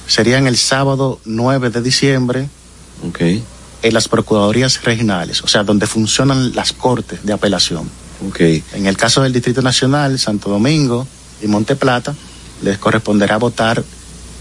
[0.06, 2.48] Serían el sábado 9 de diciembre.
[3.08, 3.22] Ok.
[3.82, 7.90] En las procuradurías regionales, o sea, donde funcionan las cortes de apelación.
[8.28, 8.40] Ok.
[8.74, 11.08] En el caso del Distrito Nacional, Santo Domingo
[11.42, 12.14] y Monte Plata,
[12.62, 13.82] les corresponderá votar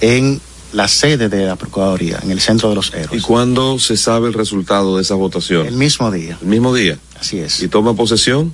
[0.01, 0.39] en
[0.73, 3.19] la sede de la Procuraduría, en el centro de los héroes.
[3.19, 5.65] ¿Y cuándo se sabe el resultado de esa votación?
[5.65, 6.37] El mismo día.
[6.41, 6.97] El mismo día.
[7.19, 7.61] Así es.
[7.61, 8.53] ¿Y toma posesión?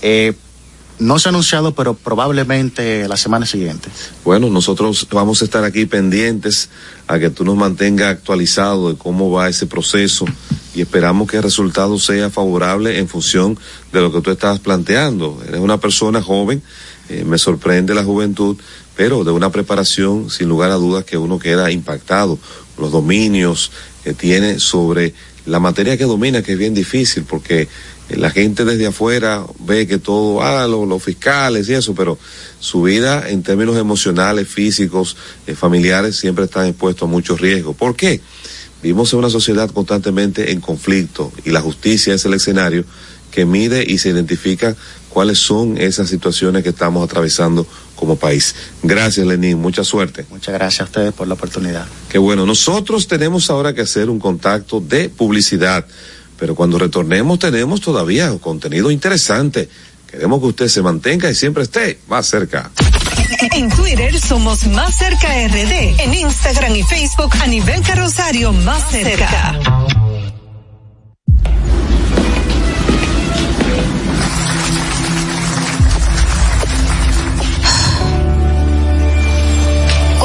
[0.00, 0.34] Eh,
[0.98, 3.88] no se ha anunciado, pero probablemente la semana siguiente.
[4.24, 6.68] Bueno, nosotros vamos a estar aquí pendientes
[7.08, 10.24] a que tú nos mantengas actualizado de cómo va ese proceso
[10.74, 13.58] y esperamos que el resultado sea favorable en función
[13.92, 15.42] de lo que tú estás planteando.
[15.46, 16.62] Eres una persona joven,
[17.08, 18.56] eh, me sorprende la juventud,
[18.96, 22.38] pero de una preparación sin lugar a dudas que uno queda impactado,
[22.78, 23.70] los dominios
[24.04, 25.14] que tiene sobre
[25.46, 27.68] la materia que domina, que es bien difícil, porque
[28.10, 32.18] la gente desde afuera ve que todo, ah, los, fiscales y eso, pero
[32.60, 37.74] su vida en términos emocionales, físicos, eh, familiares, siempre está expuesto a muchos riesgos.
[37.76, 38.20] ¿Por qué?
[38.82, 42.84] Vivimos en una sociedad constantemente en conflicto y la justicia es el escenario
[43.30, 44.76] que mide y se identifica
[45.12, 48.54] cuáles son esas situaciones que estamos atravesando como país.
[48.82, 49.60] Gracias, Lenín.
[49.60, 50.26] Mucha suerte.
[50.30, 51.86] Muchas gracias a ustedes por la oportunidad.
[52.08, 52.46] Qué bueno.
[52.46, 55.86] Nosotros tenemos ahora que hacer un contacto de publicidad,
[56.38, 59.68] pero cuando retornemos tenemos todavía contenido interesante.
[60.10, 62.70] Queremos que usted se mantenga y siempre esté más cerca.
[63.54, 66.00] En Twitter somos Más Cerca RD.
[66.00, 69.58] En Instagram y Facebook a nivel carrosario Más Cerca.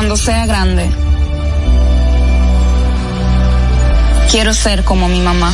[0.00, 0.88] Cuando sea grande,
[4.30, 5.52] quiero ser como mi mamá.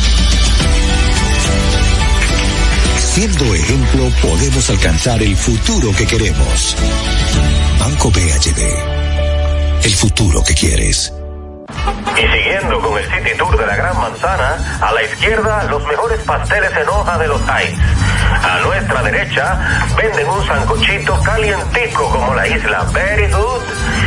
[2.97, 6.77] Siendo ejemplo, podemos alcanzar el futuro que queremos.
[7.77, 9.83] Banco BHD.
[9.83, 11.11] El futuro que quieres.
[12.15, 16.21] Y siguiendo con el City Tour de la Gran Manzana, a la izquierda los mejores
[16.21, 17.79] pasteles en hoja de los Heights.
[18.31, 19.59] A nuestra derecha
[19.97, 24.06] venden un sancochito calientico como la isla Very Good.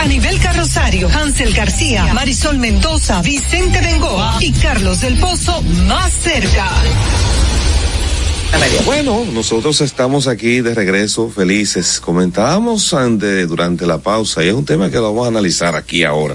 [0.00, 6.66] a nivel carrosario, Hansel García, Marisol Mendoza, Vicente Bengoa y Carlos del Pozo más cerca.
[8.86, 12.00] Bueno, nosotros estamos aquí de regreso felices.
[12.00, 16.02] Comentábamos ante, durante la pausa y es un tema que lo vamos a analizar aquí
[16.02, 16.34] ahora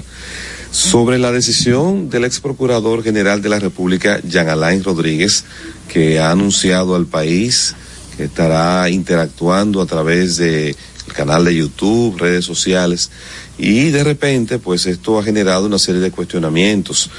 [0.70, 5.44] sobre la decisión del ex procurador general de la República, Jean Alain Rodríguez,
[5.92, 7.74] que ha anunciado al país
[8.16, 10.76] que estará interactuando a través de
[11.12, 13.10] canal de YouTube, redes sociales,
[13.58, 17.10] y de repente, pues esto ha generado una serie de cuestionamientos.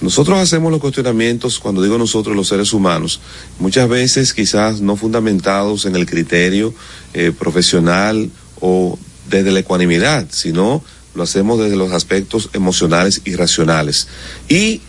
[0.00, 3.20] Nosotros hacemos los cuestionamientos, cuando digo nosotros los seres humanos,
[3.58, 6.74] muchas veces quizás no fundamentados en el criterio
[7.14, 8.30] eh, profesional
[8.60, 8.98] o
[9.30, 10.82] desde la ecuanimidad, sino
[11.14, 14.08] lo hacemos desde los aspectos emocionales y racionales.
[14.48, 14.80] Y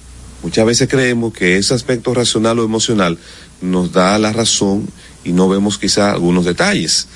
[0.43, 3.17] muchas veces creemos que ese aspecto racional o emocional
[3.61, 4.87] nos da la razón
[5.23, 7.07] y no vemos quizás algunos detalles.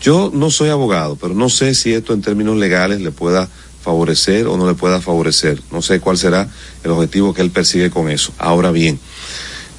[0.00, 3.48] Yo no soy abogado, pero no sé si esto en términos legales le pueda
[3.82, 5.60] favorecer o no le pueda favorecer.
[5.70, 6.48] No sé cuál será
[6.84, 8.32] el objetivo que él persigue con eso.
[8.38, 8.98] Ahora bien,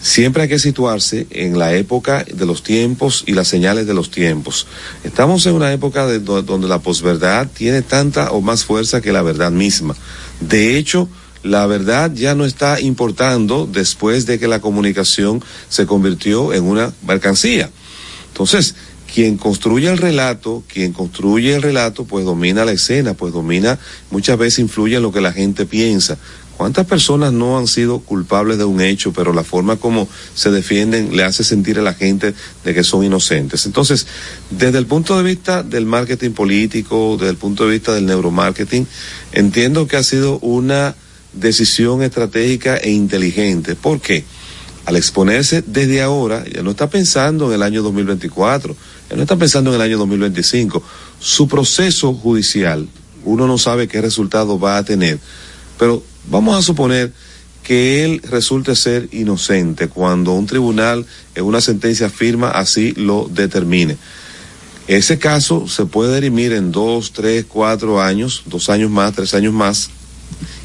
[0.02, 4.12] siempre hay que situarse en la época de los tiempos y las señales de los
[4.12, 4.68] tiempos.
[5.04, 9.22] Estamos en una época de, donde la posverdad tiene tanta o más fuerza que la
[9.22, 9.96] verdad misma.
[10.40, 11.10] De hecho,
[11.44, 16.94] la verdad ya no está importando después de que la comunicación se convirtió en una
[17.08, 17.72] mercancía.
[18.28, 18.76] Entonces,
[19.14, 23.78] quien construye el relato, quien construye el relato, pues domina la escena, pues domina,
[24.10, 26.18] muchas veces influye en lo que la gente piensa.
[26.58, 31.16] ¿Cuántas personas no han sido culpables de un hecho, pero la forma como se defienden
[31.16, 33.66] le hace sentir a la gente de que son inocentes?
[33.66, 34.06] Entonces,
[34.52, 38.86] desde el punto de vista del marketing político, desde el punto de vista del neuromarketing,
[39.32, 40.96] entiendo que ha sido una
[41.34, 43.76] decisión estratégica e inteligente.
[43.76, 44.24] ¿Por qué?
[44.86, 48.76] Al exponerse desde ahora, ya no está pensando en el año 2024,
[49.16, 50.82] no está pensando en el año 2025.
[51.20, 52.88] Su proceso judicial,
[53.24, 55.20] uno no sabe qué resultado va a tener,
[55.78, 57.12] pero vamos a suponer
[57.64, 61.06] que él resulte ser inocente cuando un tribunal
[61.36, 63.98] en una sentencia firma así lo determine.
[64.88, 69.54] Ese caso se puede dirimir en dos, tres, cuatro años, dos años más, tres años
[69.54, 69.90] más,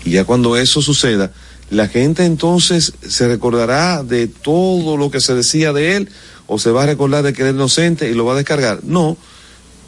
[0.04, 1.32] y ya cuando eso suceda,
[1.70, 6.08] la gente entonces se recordará de todo lo que se decía de él
[6.46, 8.80] o se va a recordar de que era inocente y lo va a descargar.
[8.84, 9.16] No,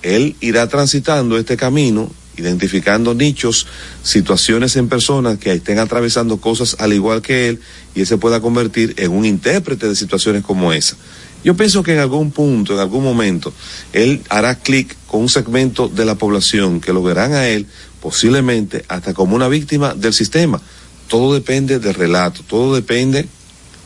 [0.02, 3.66] él irá transitando este camino identificando nichos,
[4.02, 7.60] situaciones en personas que estén atravesando cosas al igual que él
[7.94, 10.96] y él se pueda convertir en un intérprete de situaciones como esa.
[11.44, 13.52] Yo pienso que en algún punto, en algún momento,
[13.92, 17.66] él hará clic con un segmento de la población que lo verán a él
[18.00, 20.60] posiblemente hasta como una víctima del sistema.
[21.06, 23.26] Todo depende del relato, todo depende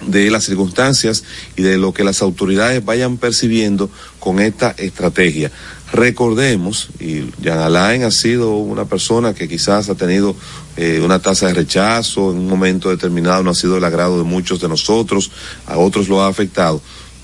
[0.06, 1.24] de las circunstancias
[1.56, 5.50] y de lo que las autoridades vayan percibiendo con esta estrategia.
[5.92, 10.34] Recordemos, y Jan Alain ha sido una persona que quizás ha tenido
[10.76, 14.24] eh, una tasa de rechazo en un momento determinado, no ha sido el agrado de
[14.24, 15.30] muchos de nosotros,
[15.66, 16.80] a otros lo ha afectado,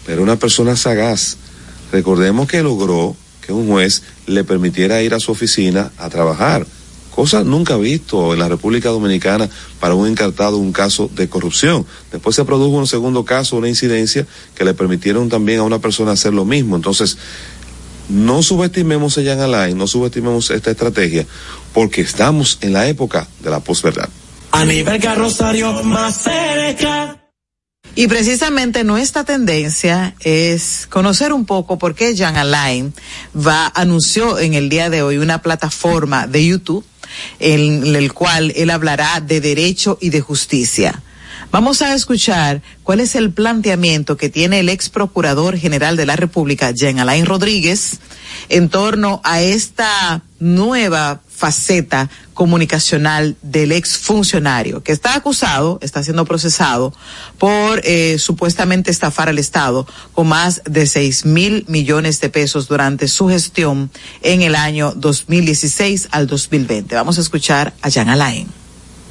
[0.06, 1.38] pero una persona sagaz.
[1.90, 6.66] Recordemos que logró que un juez le permitiera ir a su oficina a trabajar
[7.18, 9.50] cosa nunca visto en la República Dominicana
[9.80, 11.84] para un encartado un caso de corrupción.
[12.12, 16.12] Después se produjo un segundo caso, una incidencia que le permitieron también a una persona
[16.12, 16.76] hacer lo mismo.
[16.76, 17.18] Entonces,
[18.08, 21.26] no subestimemos a Jan Alain, no subestimemos esta estrategia,
[21.74, 24.08] porque estamos en la época de la posverdad.
[24.52, 27.16] A nivel carrosario más cerca.
[27.96, 32.94] Y precisamente nuestra tendencia es conocer un poco por qué Jan Alain
[33.34, 36.84] va, anunció en el día de hoy una plataforma de YouTube
[37.38, 41.02] en el cual él hablará de derecho y de justicia.
[41.50, 46.14] Vamos a escuchar cuál es el planteamiento que tiene el ex procurador general de la
[46.14, 48.00] República, Jean Alain Rodríguez,
[48.50, 56.26] en torno a esta nueva faceta comunicacional del ex funcionario que está acusado, está siendo
[56.26, 56.92] procesado
[57.38, 63.08] por eh, supuestamente estafar al Estado con más de seis mil millones de pesos durante
[63.08, 63.90] su gestión
[64.20, 66.94] en el año 2016 al 2020.
[66.94, 68.67] Vamos a escuchar a Jan Alain.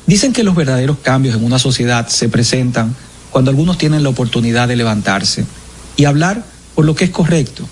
[0.08, 2.96] Dicen que los verdaderos cambios en una sociedad se presentan
[3.30, 5.46] cuando algunos tienen la oportunidad de levantarse
[5.98, 6.46] y hablar
[6.76, 7.68] por lo que es correcto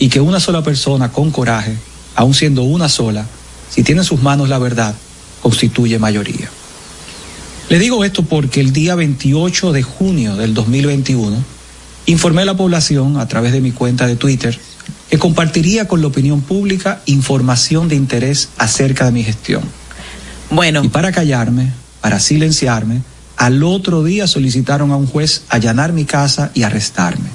[0.00, 1.76] y que una sola persona con coraje,
[2.16, 3.24] aun siendo una sola,
[3.70, 4.96] si tiene en sus manos la verdad,
[5.42, 6.50] constituye mayoría.
[7.68, 11.36] Le digo esto porque el día 28 de junio del 2021
[12.06, 14.58] informé a la población a través de mi cuenta de Twitter
[15.08, 19.62] que compartiría con la opinión pública información de interés acerca de mi gestión.
[20.50, 20.82] Bueno.
[20.84, 23.02] Y para callarme, para silenciarme,
[23.36, 27.30] al otro día solicitaron a un juez allanar mi casa y arrestarme.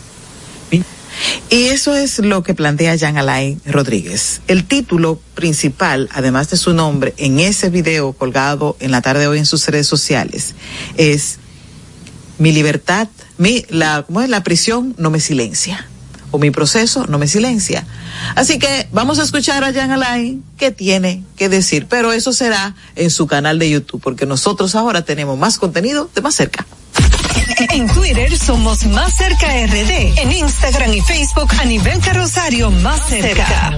[1.50, 4.42] Y eso es lo que plantea Jean Alain Rodríguez.
[4.48, 9.28] El título principal, además de su nombre, en ese video colgado en la tarde de
[9.28, 10.56] hoy en sus redes sociales,
[10.98, 11.40] es
[12.38, 13.08] mi libertad,
[13.38, 14.30] mi, la, ¿cómo es?
[14.30, 15.88] La prisión no me silencia.
[16.40, 17.86] Mi proceso no me silencia.
[18.36, 21.88] Así que vamos a escuchar a Jean Alain qué tiene que decir.
[21.90, 26.22] Pero eso será en su canal de YouTube, porque nosotros ahora tenemos más contenido de
[26.22, 26.66] más cerca.
[27.72, 30.20] En Twitter somos Más Cerca RD.
[30.20, 33.78] En Instagram y Facebook a nivel carrosario Más Cerca.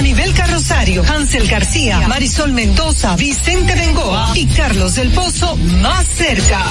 [0.00, 6.64] Anibel Carrosario, Hansel García, Marisol Mendoza, Vicente Bengoa y Carlos del Pozo más cerca.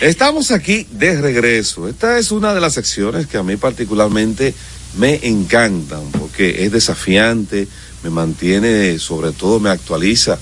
[0.00, 1.86] Estamos aquí de regreso.
[1.86, 4.52] Esta es una de las secciones que a mí particularmente
[4.98, 7.68] me encantan porque es desafiante,
[8.02, 10.40] me mantiene, sobre todo me actualiza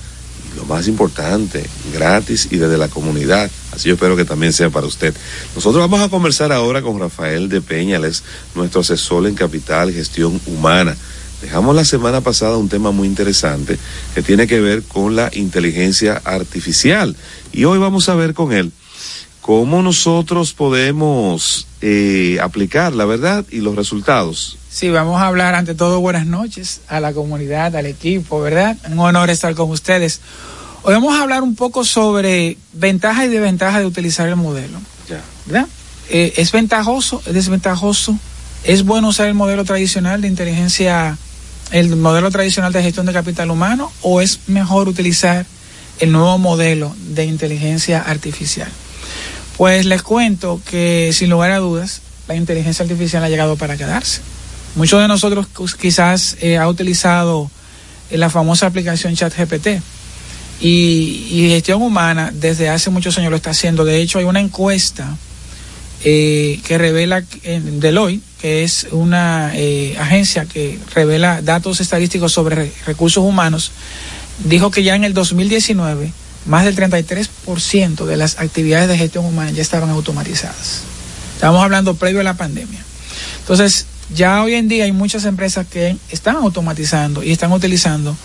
[0.59, 3.49] lo más importante, gratis y desde la comunidad.
[3.73, 5.15] Así yo espero que también sea para usted.
[5.55, 8.25] Nosotros vamos a conversar ahora con Rafael de Peñales,
[8.57, 10.97] nuestro asesor en capital gestión humana.
[11.41, 13.79] Dejamos la semana pasada un tema muy interesante
[14.17, 17.15] que tiene que ver con la inteligencia artificial
[17.53, 18.73] y hoy vamos a ver con él
[19.49, 24.59] cómo nosotros podemos eh, aplicar la verdad y los resultados.
[24.69, 28.77] Sí, vamos a hablar ante todo buenas noches a la comunidad, al equipo, ¿verdad?
[28.91, 30.21] Un honor estar con ustedes.
[30.83, 34.81] Hoy vamos a hablar un poco sobre ventajas y desventajas de utilizar el modelo.
[35.09, 35.23] Ya.
[35.47, 35.67] ¿Verdad?
[36.11, 37.23] Eh, ¿Es ventajoso?
[37.25, 38.19] ¿Es desventajoso?
[38.65, 41.17] ¿Es bueno usar el modelo tradicional de inteligencia,
[41.71, 45.47] el modelo tradicional de gestión de capital humano o es mejor utilizar
[46.01, 48.69] el nuevo modelo de inteligencia artificial?
[49.59, 54.21] Pues les cuento que sin lugar a dudas, la inteligencia artificial ha llegado para quedarse.
[54.77, 57.51] Muchos de nosotros quizás eh, ha utilizado
[58.09, 59.83] eh, la famosa aplicación ChatGPT
[60.61, 63.85] y, gestión humana desde hace muchos años lo está haciendo.
[63.85, 65.17] De hecho, hay una encuesta
[66.05, 69.49] eh, que revela en Deloitte, que es una
[69.99, 73.73] agencia que revela datos estadísticos sobre re recursos humanos,
[74.45, 76.13] dijo que ya en el 2019
[76.47, 80.83] más del 33% de las actividades de gestión humana ya estaban automatizadas.
[81.35, 82.81] Estamos hablando previo a la pandemia.
[83.41, 88.17] Entonces, ya hoy en día hay muchas empresas que están automatizando y están utilizando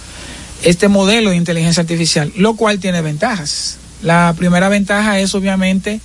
[0.64, 3.78] este modelo de inteligencia artificial, lo cual tiene ventajas.
[4.02, 6.00] La primera ventaja es obviamente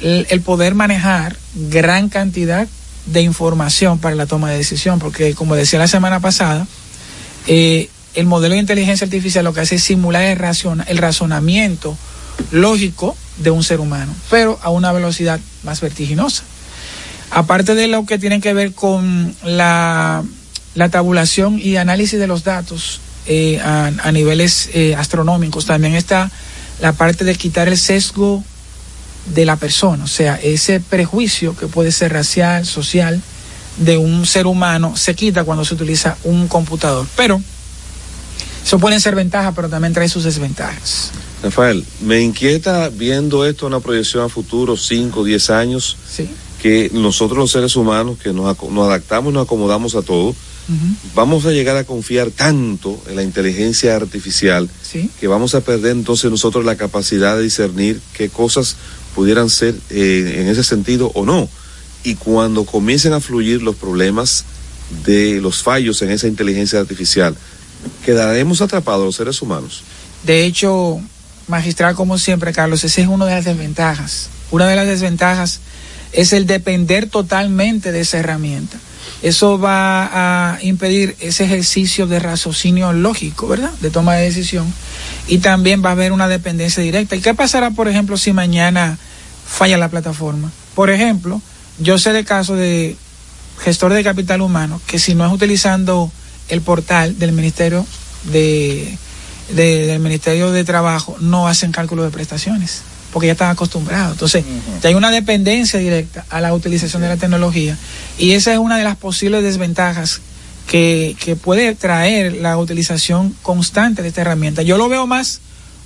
[0.00, 2.66] el, poder manejar gran cantidad
[3.06, 6.66] de información para la toma de decisión, porque como decía la semana pasada,
[7.46, 11.96] eh, el modelo de inteligencia artificial lo que hace es simular el, razona, el razonamiento
[12.50, 16.42] lógico de un ser humano, pero a una velocidad más vertiginosa.
[17.30, 20.24] Aparte de lo que tiene que ver con la,
[20.74, 26.30] la tabulación y análisis de los datos eh, a, a, niveles eh, astronómicos, también está
[26.80, 28.42] la parte de quitar el sesgo
[29.26, 33.22] de la persona, o sea, ese prejuicio que puede ser racial, social,
[33.76, 37.06] de un ser humano, se quita cuando se utiliza un computador.
[37.16, 37.40] Pero
[38.64, 41.10] eso pueden ser ventajas, pero también trae sus desventajas.
[41.42, 46.28] Rafael, me inquieta viendo esto una proyección a futuro, 5, 10 años, sí.
[46.60, 50.96] que nosotros los seres humanos, que nos, nos adaptamos, nos acomodamos a todo, uh -huh.
[51.14, 55.10] vamos a llegar a confiar tanto en la inteligencia artificial sí.
[55.18, 58.76] que vamos a perder entonces nosotros la capacidad de discernir qué cosas
[59.14, 61.48] pudieran ser eh, en ese sentido o no.
[62.04, 64.44] Y cuando comiencen a fluir los problemas
[65.04, 67.36] de los fallos en esa inteligencia artificial,
[68.04, 69.82] quedaremos atrapados los seres humanos.
[70.24, 71.00] De hecho,
[71.48, 74.28] magistral como siempre, Carlos, esa es una de las desventajas.
[74.50, 75.60] Una de las desventajas
[76.12, 78.78] es el depender totalmente de esa herramienta.
[79.22, 83.70] Eso va a impedir ese ejercicio de raciocinio lógico, ¿verdad?
[83.80, 84.72] De toma de decisión.
[85.28, 87.16] Y también va a haber una dependencia directa.
[87.16, 88.98] ¿Y qué pasará, por ejemplo, si mañana
[89.46, 90.50] falla la plataforma?
[90.74, 91.42] Por ejemplo,
[91.78, 92.96] yo sé de casos de
[93.58, 96.10] gestor de capital humano que si no es utilizando
[96.50, 97.86] el portal del Ministerio
[98.32, 98.96] de,
[99.54, 102.82] de, del Ministerio de Trabajo no hacen cálculo de prestaciones
[103.12, 104.12] porque ya están acostumbrados.
[104.12, 104.82] Entonces, uh -huh.
[104.82, 107.76] ya hay una dependencia directa a la utilización de la tecnología
[108.18, 110.20] y esa es una de las posibles desventajas
[110.68, 114.62] que, que puede traer la utilización constante de esta herramienta.
[114.62, 115.40] Yo lo veo más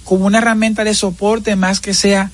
[0.04, 2.30] como una herramienta de soporte más que sea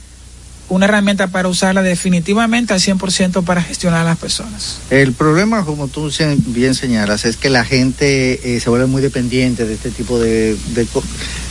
[0.71, 4.79] una herramienta para usarla definitivamente al 100% para gestionar a las personas.
[4.89, 6.11] El problema, como tú
[6.47, 10.57] bien señalas, es que la gente eh, se vuelve muy dependiente de este tipo de,
[10.75, 10.87] de,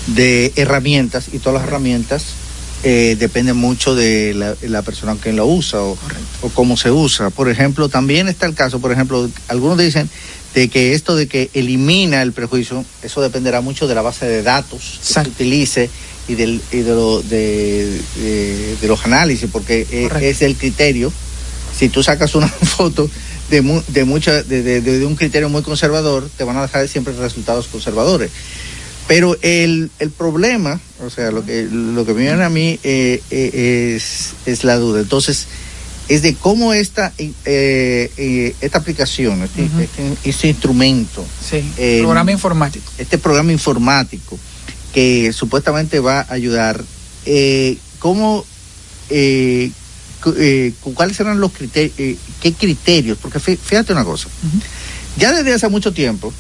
[0.07, 2.24] de herramientas y todas las herramientas
[2.84, 5.97] eh, dependen mucho de la, la, persona que lo usa o,
[6.41, 7.30] o, cómo se usa.
[7.30, 10.09] Por ejemplo, también está el caso, por ejemplo, algunos dicen
[10.54, 14.43] de que esto de que elimina el prejuicio, eso dependerá mucho de la base de
[14.43, 15.89] datos que se utilice
[16.28, 20.18] y, del, y de, lo, de, de, de, los análisis, porque Correcto.
[20.20, 21.12] es el criterio.
[21.76, 22.47] Si tú sacas una
[22.78, 23.10] foto
[23.50, 26.88] de, mu de, mucha, de, de, de, un criterio muy conservador, te van a dejar
[26.88, 28.32] siempre resultados conservadores.
[29.08, 33.24] Pero el, el problema, o sea, lo que, lo que me viene a mí eh,
[33.32, 35.00] eh, es, es la duda.
[35.00, 35.47] Entonces,
[36.10, 39.80] es de cómo esta, eh, eh, esta aplicación, este, uh -huh.
[39.84, 41.64] este, este instrumento, sí,
[42.01, 42.91] programa informático.
[42.97, 44.38] Este programa informático
[44.93, 46.84] que supuestamente va a ayudar,
[47.26, 48.43] eh, ¿cómo,
[49.12, 49.70] eh,
[50.24, 53.18] cu- eh, cu- cuáles serán los criterios, qué criterios?
[53.22, 54.28] Porque fí- fíjate una cosa,
[55.16, 56.34] ya desde hace mucho tiempo,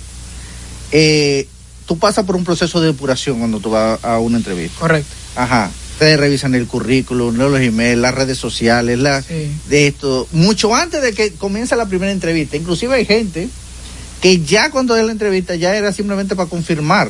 [0.91, 1.47] eh,
[1.85, 4.79] tú pasas por un proceso de depuración cuando tú vas a una entrevista.
[4.79, 5.13] Correcto.
[5.35, 5.69] Ajá.
[5.99, 9.51] Ustedes revisan el currículum, los emails, las redes sociales, la, Sí.
[9.67, 12.55] de esto, mucho antes de que comience la primera entrevista.
[12.55, 13.49] Inclusive hay gente
[14.21, 17.09] que ya cuando es la entrevista ya era simplemente para confirmar.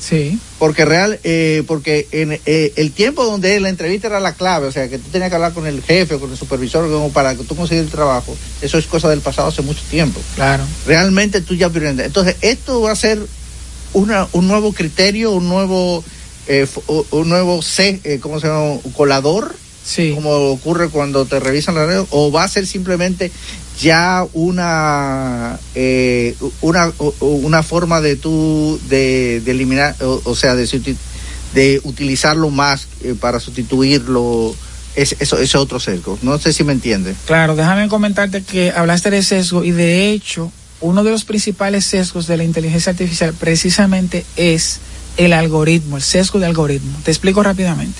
[0.00, 0.38] Sí.
[0.60, 4.72] Porque real, eh, porque en eh, el tiempo donde la entrevista era la clave, o
[4.72, 7.34] sea, que tú tenías que hablar con el jefe o con el supervisor como para
[7.34, 10.20] que tú consigas el trabajo, eso es cosa del pasado hace mucho tiempo.
[10.36, 10.62] Claro.
[10.86, 12.06] Realmente tú ya aprendes.
[12.06, 13.18] Entonces, esto va a ser
[13.94, 16.04] una, un nuevo criterio, un nuevo,
[16.48, 16.66] eh,
[17.10, 18.80] un nuevo C, eh, ¿cómo se llama?
[18.96, 19.54] Colador.
[19.84, 20.12] Sí.
[20.14, 23.30] Como ocurre cuando te revisan la red, o va a ser simplemente
[23.80, 30.66] ya una eh, una una forma de tú de, de eliminar o, o sea de
[31.54, 34.54] de utilizarlo más eh, para sustituirlo
[34.96, 39.22] eso, ese otro sesgo no sé si me entiende Claro, déjame comentarte que hablaste de
[39.22, 44.80] sesgo y de hecho uno de los principales sesgos de la inteligencia artificial precisamente es
[45.18, 46.98] el algoritmo, el sesgo de algoritmo.
[47.04, 47.98] Te explico rápidamente.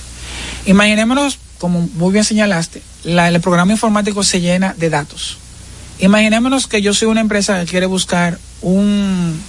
[0.65, 5.37] Imaginémonos, como muy bien señalaste, la- el programa informático se llena de datos.
[5.99, 9.39] Imaginémonos que yo soy una empresa que quiere buscar un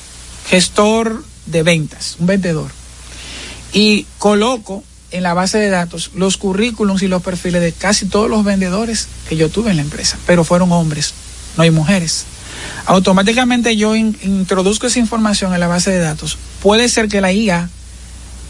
[0.48, 2.70] gestor de ventas, un vendedor,
[3.72, 8.28] y coloco en la base de datos los currículums y los perfiles de casi todos
[8.30, 11.14] los vendedores que yo tuve en la empresa, pero fueron hombres,
[11.56, 12.24] no hay mujeres.
[12.86, 16.38] Automáticamente yo in- introduzco esa información en la base de datos.
[16.62, 17.68] Puede ser que la IA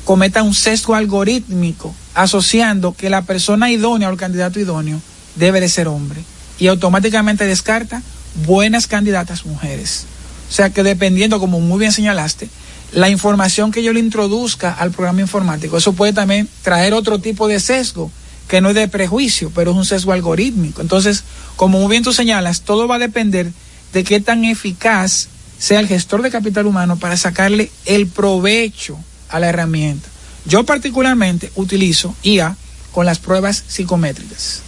[0.05, 5.01] cometa un sesgo algorítmico asociando que la persona idónea o el candidato idóneo
[5.37, 6.23] debe de ser hombre
[6.59, 8.03] y automáticamente descarta
[8.47, 10.07] buenas candidatas mujeres.
[10.49, 12.49] O sea que dependiendo, como muy bien señalaste,
[12.93, 17.47] la información que yo le introduzca al programa informático, eso puede también traer otro tipo
[17.47, 18.11] de sesgo,
[18.49, 20.83] que no es de prejuicio, pero es un sesgo algorítmico.
[20.83, 21.23] Entonces,
[21.55, 23.53] como muy bien tú señalas, todo va a depender
[23.93, 25.29] de qué tan eficaz
[25.59, 30.09] sea el gestor de capital humano para sacarle el provecho a la herramienta.
[30.47, 32.57] Yo particularmente utilizo IA
[32.93, 34.63] con las pruebas psicométricas.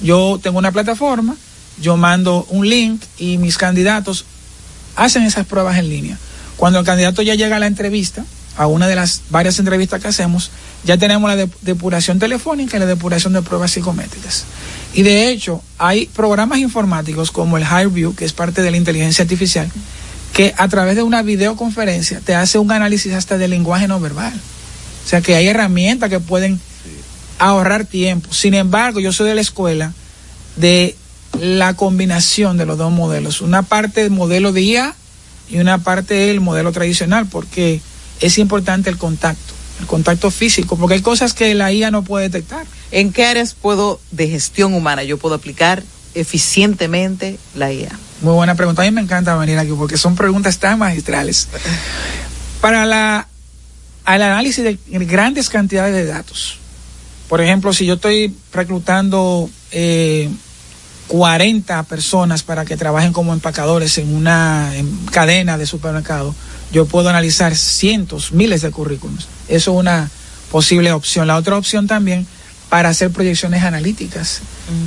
[0.00, 1.36] Yo tengo una plataforma,
[1.80, 4.24] yo mando un link y mis candidatos
[4.96, 6.18] hacen esas pruebas en línea.
[6.56, 8.24] Cuando el candidato ya llega a la entrevista,
[8.56, 10.50] a una de las varias entrevistas que hacemos,
[10.84, 14.44] ya tenemos la de- depuración telefónica y la depuración de pruebas psicométricas.
[14.94, 19.22] Y de hecho, hay programas informáticos como el HireView, que es parte de la inteligencia
[19.22, 19.70] artificial,
[20.32, 24.34] que a través de una videoconferencia te hace un análisis hasta del lenguaje no verbal.
[25.04, 26.60] O sea que hay herramientas que pueden
[27.38, 28.32] ahorrar tiempo.
[28.32, 29.92] Sin embargo, yo soy de la escuela
[30.56, 30.96] de
[31.40, 33.40] la combinación de los dos modelos.
[33.40, 34.62] Una parte del modelo de
[35.50, 37.80] y una parte del modelo tradicional, porque
[38.20, 42.28] es importante el contacto, el contacto físico, porque hay cosas que la IA no puede
[42.28, 42.66] detectar.
[42.90, 45.82] ¿En qué áreas puedo, de gestión humana, yo puedo aplicar
[46.14, 47.98] eficientemente la IA?
[48.22, 48.82] Muy buena pregunta.
[48.82, 51.48] A mí me encanta venir aquí porque son preguntas tan magistrales.
[52.60, 53.28] Para la,
[54.04, 56.58] al análisis de grandes cantidades de datos.
[57.28, 60.30] Por ejemplo, si yo estoy reclutando eh,
[61.08, 66.34] 40 personas para que trabajen como empacadores en una en cadena de supermercado,
[66.72, 69.28] yo puedo analizar cientos, miles de currículums.
[69.48, 70.10] Eso es una
[70.50, 71.26] posible opción.
[71.26, 72.26] La otra opción también
[72.68, 74.40] para hacer proyecciones analíticas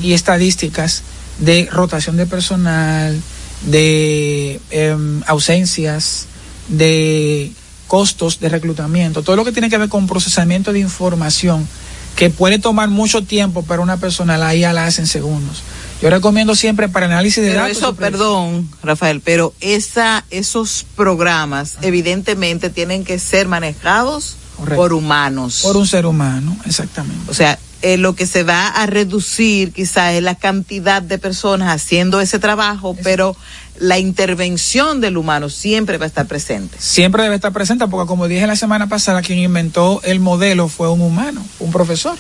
[0.03, 1.03] y estadísticas
[1.39, 3.20] de rotación de personal,
[3.66, 6.28] de em, ausencias,
[6.68, 7.51] de
[7.88, 11.68] costos de reclutamiento, todo lo que tiene que ver con procesamiento de información
[12.16, 15.64] que puede tomar mucho tiempo para una persona, la IA la hace en segundos.
[16.01, 17.78] Yo recomiendo siempre para análisis de Pero datos.
[17.78, 24.38] eso, perdón, Rafael, pero esa, esos programas evidentemente tienen que ser manejados
[24.76, 25.62] por humanos.
[25.64, 27.30] Por un ser humano, exactamente.
[27.30, 31.74] O sea, eh, lo que se va a reducir quizás es la cantidad de personas
[31.74, 33.36] haciendo ese trabajo, pero
[33.80, 36.78] la intervención del humano siempre va a estar presente.
[36.80, 40.89] Siempre debe estar presente porque como dije la semana pasada, quien inventó el modelo fue
[40.89, 42.16] un humano, un profesor,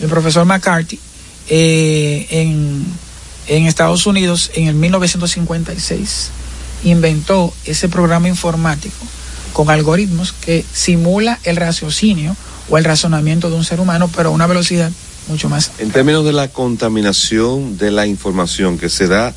[0.00, 1.00] el profesor McCarthy,
[1.48, 2.84] eh, en,
[3.48, 6.30] en Estados Unidos en el 1956
[6.84, 8.96] inventó ese programa informático
[9.52, 12.36] con algoritmos que simula el raciocinio
[12.68, 14.90] o el razonamiento de un ser humano, pero a una velocidad
[15.28, 15.72] mucho más.
[15.78, 19.34] En términos de la contaminación de la información que se da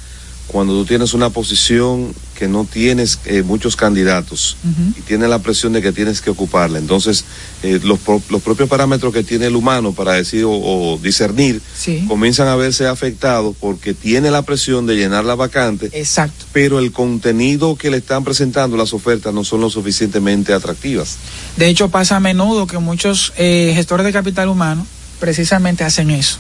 [0.47, 4.58] cuando tú tienes una posición que no tienes eh, muchos candidatos
[4.98, 6.80] y tienes la presión de que tienes que ocuparla.
[6.80, 7.26] Entonces,
[7.62, 11.62] eh, los, pro- los propios parámetros que tiene el humano para decir o, o discernir
[11.78, 12.06] Sí.
[12.08, 16.46] comienzan a verse afectados porque tiene la presión de llenar la vacante, Exacto.
[16.52, 21.18] pero el contenido que le están presentando las ofertas no son lo suficientemente atractivas.
[21.58, 24.86] De hecho, pasa a menudo que muchos eh, gestores de capital humano
[25.20, 26.38] precisamente hacen eso.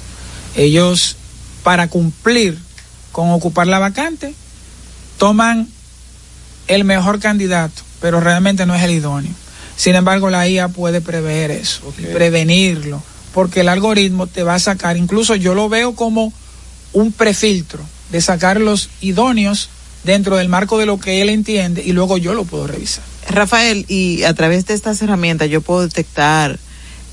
[0.55, 1.15] Ellos,
[1.63, 2.57] para cumplir
[3.11, 4.33] con ocupar la vacante,
[5.17, 5.67] toman
[6.67, 9.31] el mejor candidato, pero realmente no es el idóneo.
[9.75, 13.01] Sin embargo, la IA puede prever eso, prevenirlo,
[13.33, 16.31] porque el algoritmo te va a sacar, incluso yo lo veo como
[16.93, 19.69] un prefiltro de sacar los idóneos
[20.03, 23.03] dentro del marco de lo que él entiende y luego yo lo puedo revisar.
[23.29, 26.59] Rafael, y a través de estas herramientas yo puedo detectar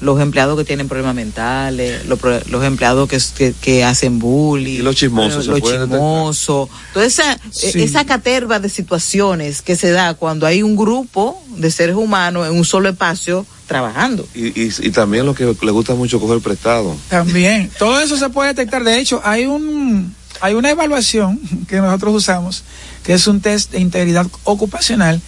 [0.01, 4.77] los empleados que tienen problemas mentales, los, pro- los empleados que, que, que hacen bullying,
[4.81, 7.67] Y los chismosos, los chismosos, toda esa, Sí.
[7.69, 12.47] eh, esa caterva de situaciones que se da cuando hay un grupo de seres humanos
[12.49, 14.27] en un solo espacio trabajando.
[14.35, 16.97] Y, y, y también lo que le gusta mucho coger prestado.
[17.09, 18.83] También, todo eso se puede detectar.
[18.85, 21.39] De hecho, hay un hay una evaluación
[21.69, 22.65] que nosotros usamos,
[23.05, 25.21] que es un test de integridad ocupacional,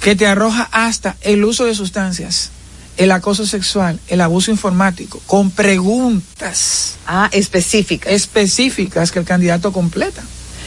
[0.00, 2.50] que te arroja hasta el uso de sustancias,
[2.98, 6.96] el acoso sexual, el abuso informático, con preguntas.
[7.06, 8.12] Ah, específicas.
[8.12, 10.22] Específicas que el candidato completa.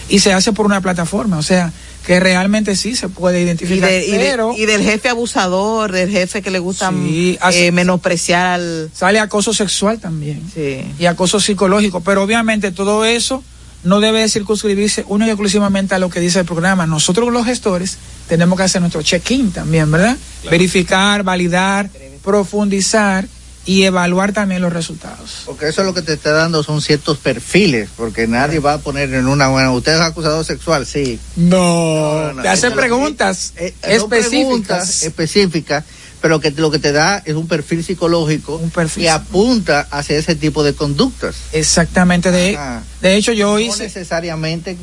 [0.09, 1.71] Y se hace por una plataforma, o sea,
[2.05, 3.89] que realmente sí se puede Y, identificar.
[3.89, 7.37] de- y de- pero y del jefe abusador, del jefe que le gusta Sí, eh,
[7.41, 8.89] hace- menospreciar al...
[8.93, 10.41] sale acoso sexual también.
[10.53, 10.83] Sí.
[10.99, 12.01] y acoso psicológico.
[12.01, 13.43] Pero obviamente todo eso
[13.83, 16.85] no debe circunscribirse única y exclusivamente a lo que dice el programa.
[16.87, 20.17] Nosotros los gestores tenemos que hacer nuestro check-in también, ¿verdad?
[20.49, 21.89] Verificar, validar,
[22.23, 23.27] profundizar
[23.65, 25.43] y evaluar también los resultados.
[25.45, 28.77] Porque eso es lo que te está dando son ciertos perfiles, porque nadie va a
[28.79, 29.71] poner en una buena.
[29.71, 30.85] ¿Usted es acusador sexual?
[30.87, 31.19] Sí.
[31.35, 34.29] No, te hace preguntas eh, son específicas.
[34.29, 35.83] preguntas específicas,
[36.21, 38.59] pero que lo que te da es un perfil psicológico
[38.95, 41.35] que apunta hacia ese tipo de conductas.
[41.51, 42.83] Exactamente, de, Ajá.
[43.01, 43.83] de hecho yo No hice...
[43.83, 44.75] necesariamente.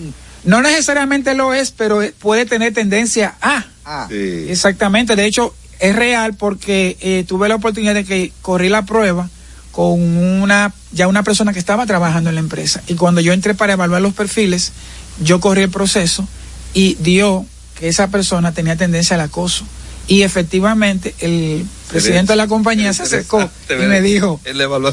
[0.44, 3.66] No necesariamente lo es, pero puede tener tendencia a.
[3.84, 4.08] Ah.
[4.10, 9.28] Exactamente, de hecho es real porque eh, tuve la oportunidad de que corrí la prueba
[9.72, 13.54] con una ya una persona que estaba trabajando en la empresa y cuando yo entré
[13.54, 14.72] para evaluar los perfiles,
[15.22, 16.26] yo corrí el proceso
[16.74, 17.46] y dio
[17.78, 19.64] que esa persona tenía tendencia al acoso
[20.06, 24.40] y efectivamente el presidente de la compañía se acercó y me dijo,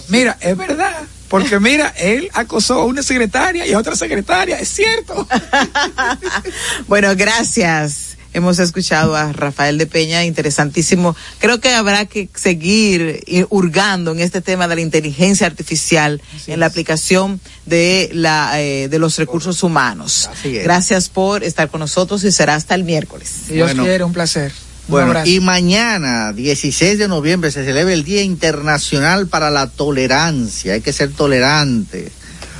[0.10, 4.70] mira, es verdad, porque mira, él acosó a una secretaria y a otra secretaria, es
[4.70, 5.28] cierto.
[6.88, 8.15] Bueno, gracias.
[8.36, 11.16] Hemos escuchado a Rafael de Peña, interesantísimo.
[11.40, 16.60] Creo que habrá que seguir eh, hurgando en este tema de la inteligencia artificial en
[16.60, 20.30] la aplicación de la eh, de los recursos humanos.
[20.44, 23.32] Gracias por estar con nosotros y será hasta el miércoles.
[23.48, 23.84] Si Dios Bueno.
[23.84, 24.52] quiere, un placer.
[24.90, 30.74] Bueno, y mañana, 16 de noviembre, se celebra el Día Internacional para la Tolerancia.
[30.74, 32.12] Hay que ser tolerante.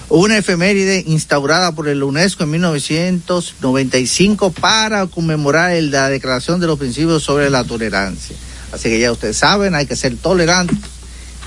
[0.10, 6.78] Una efeméride instaurada por el UNESCO en 1995 para conmemorar el- la Declaración de los
[6.78, 8.36] Principios sobre la Tolerancia.
[8.72, 10.78] Así que ya ustedes saben, hay que ser tolerantes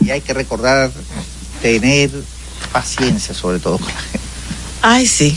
[0.00, 0.90] y hay que recordar
[1.62, 2.10] tener
[2.72, 4.20] paciencia sobre todo con la gente.
[4.82, 5.36] Ay, sí.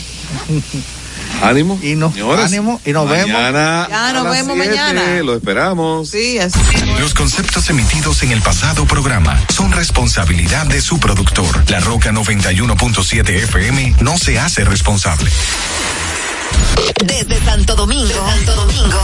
[1.42, 1.80] Ánimo.
[1.82, 2.46] Y no, señores.
[2.46, 3.32] ánimo y nos vemos.
[3.32, 5.22] Mañana Ya nos vemos siete, mañana.
[5.24, 6.10] Lo esperamos.
[6.10, 6.60] Sí, así.
[7.00, 11.70] Los conceptos emitidos en el pasado programa son responsabilidad de su productor.
[11.70, 15.32] La Roca 91.7 FM no se hace responsable.
[17.06, 19.00] Desde Santo Domingo, Santo Domingo,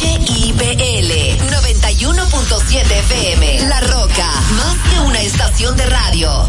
[0.00, 3.60] HIPL 91.7 FM.
[3.68, 6.48] La Roca, más que una estación de radio.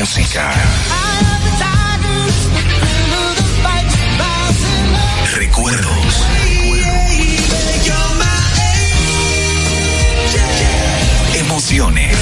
[0.01, 0.51] música.
[5.35, 6.25] Recuerdos.
[11.35, 12.17] Emociones.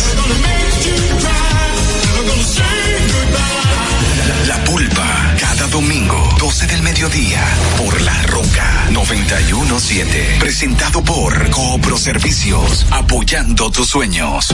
[4.46, 7.42] La, pulpa, cada domingo, 12 del mediodía,
[7.78, 10.36] por La Roca 917.
[10.42, 14.54] Presentado por Coopro Servicios, apoyando tus sueños.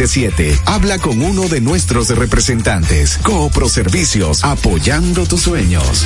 [0.65, 3.19] Habla con uno de nuestros representantes.
[3.21, 6.05] Coopro Servicios, apoyando tus sueños.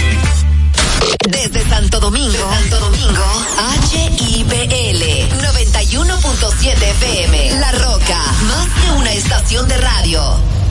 [1.29, 3.23] Desde Santo Domingo, Santo Domingo,
[3.89, 5.01] HIPL
[5.39, 8.19] 91.7 FM, La Roca,
[8.49, 10.64] más que una estación de radio.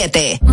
[0.00, 0.49] 7.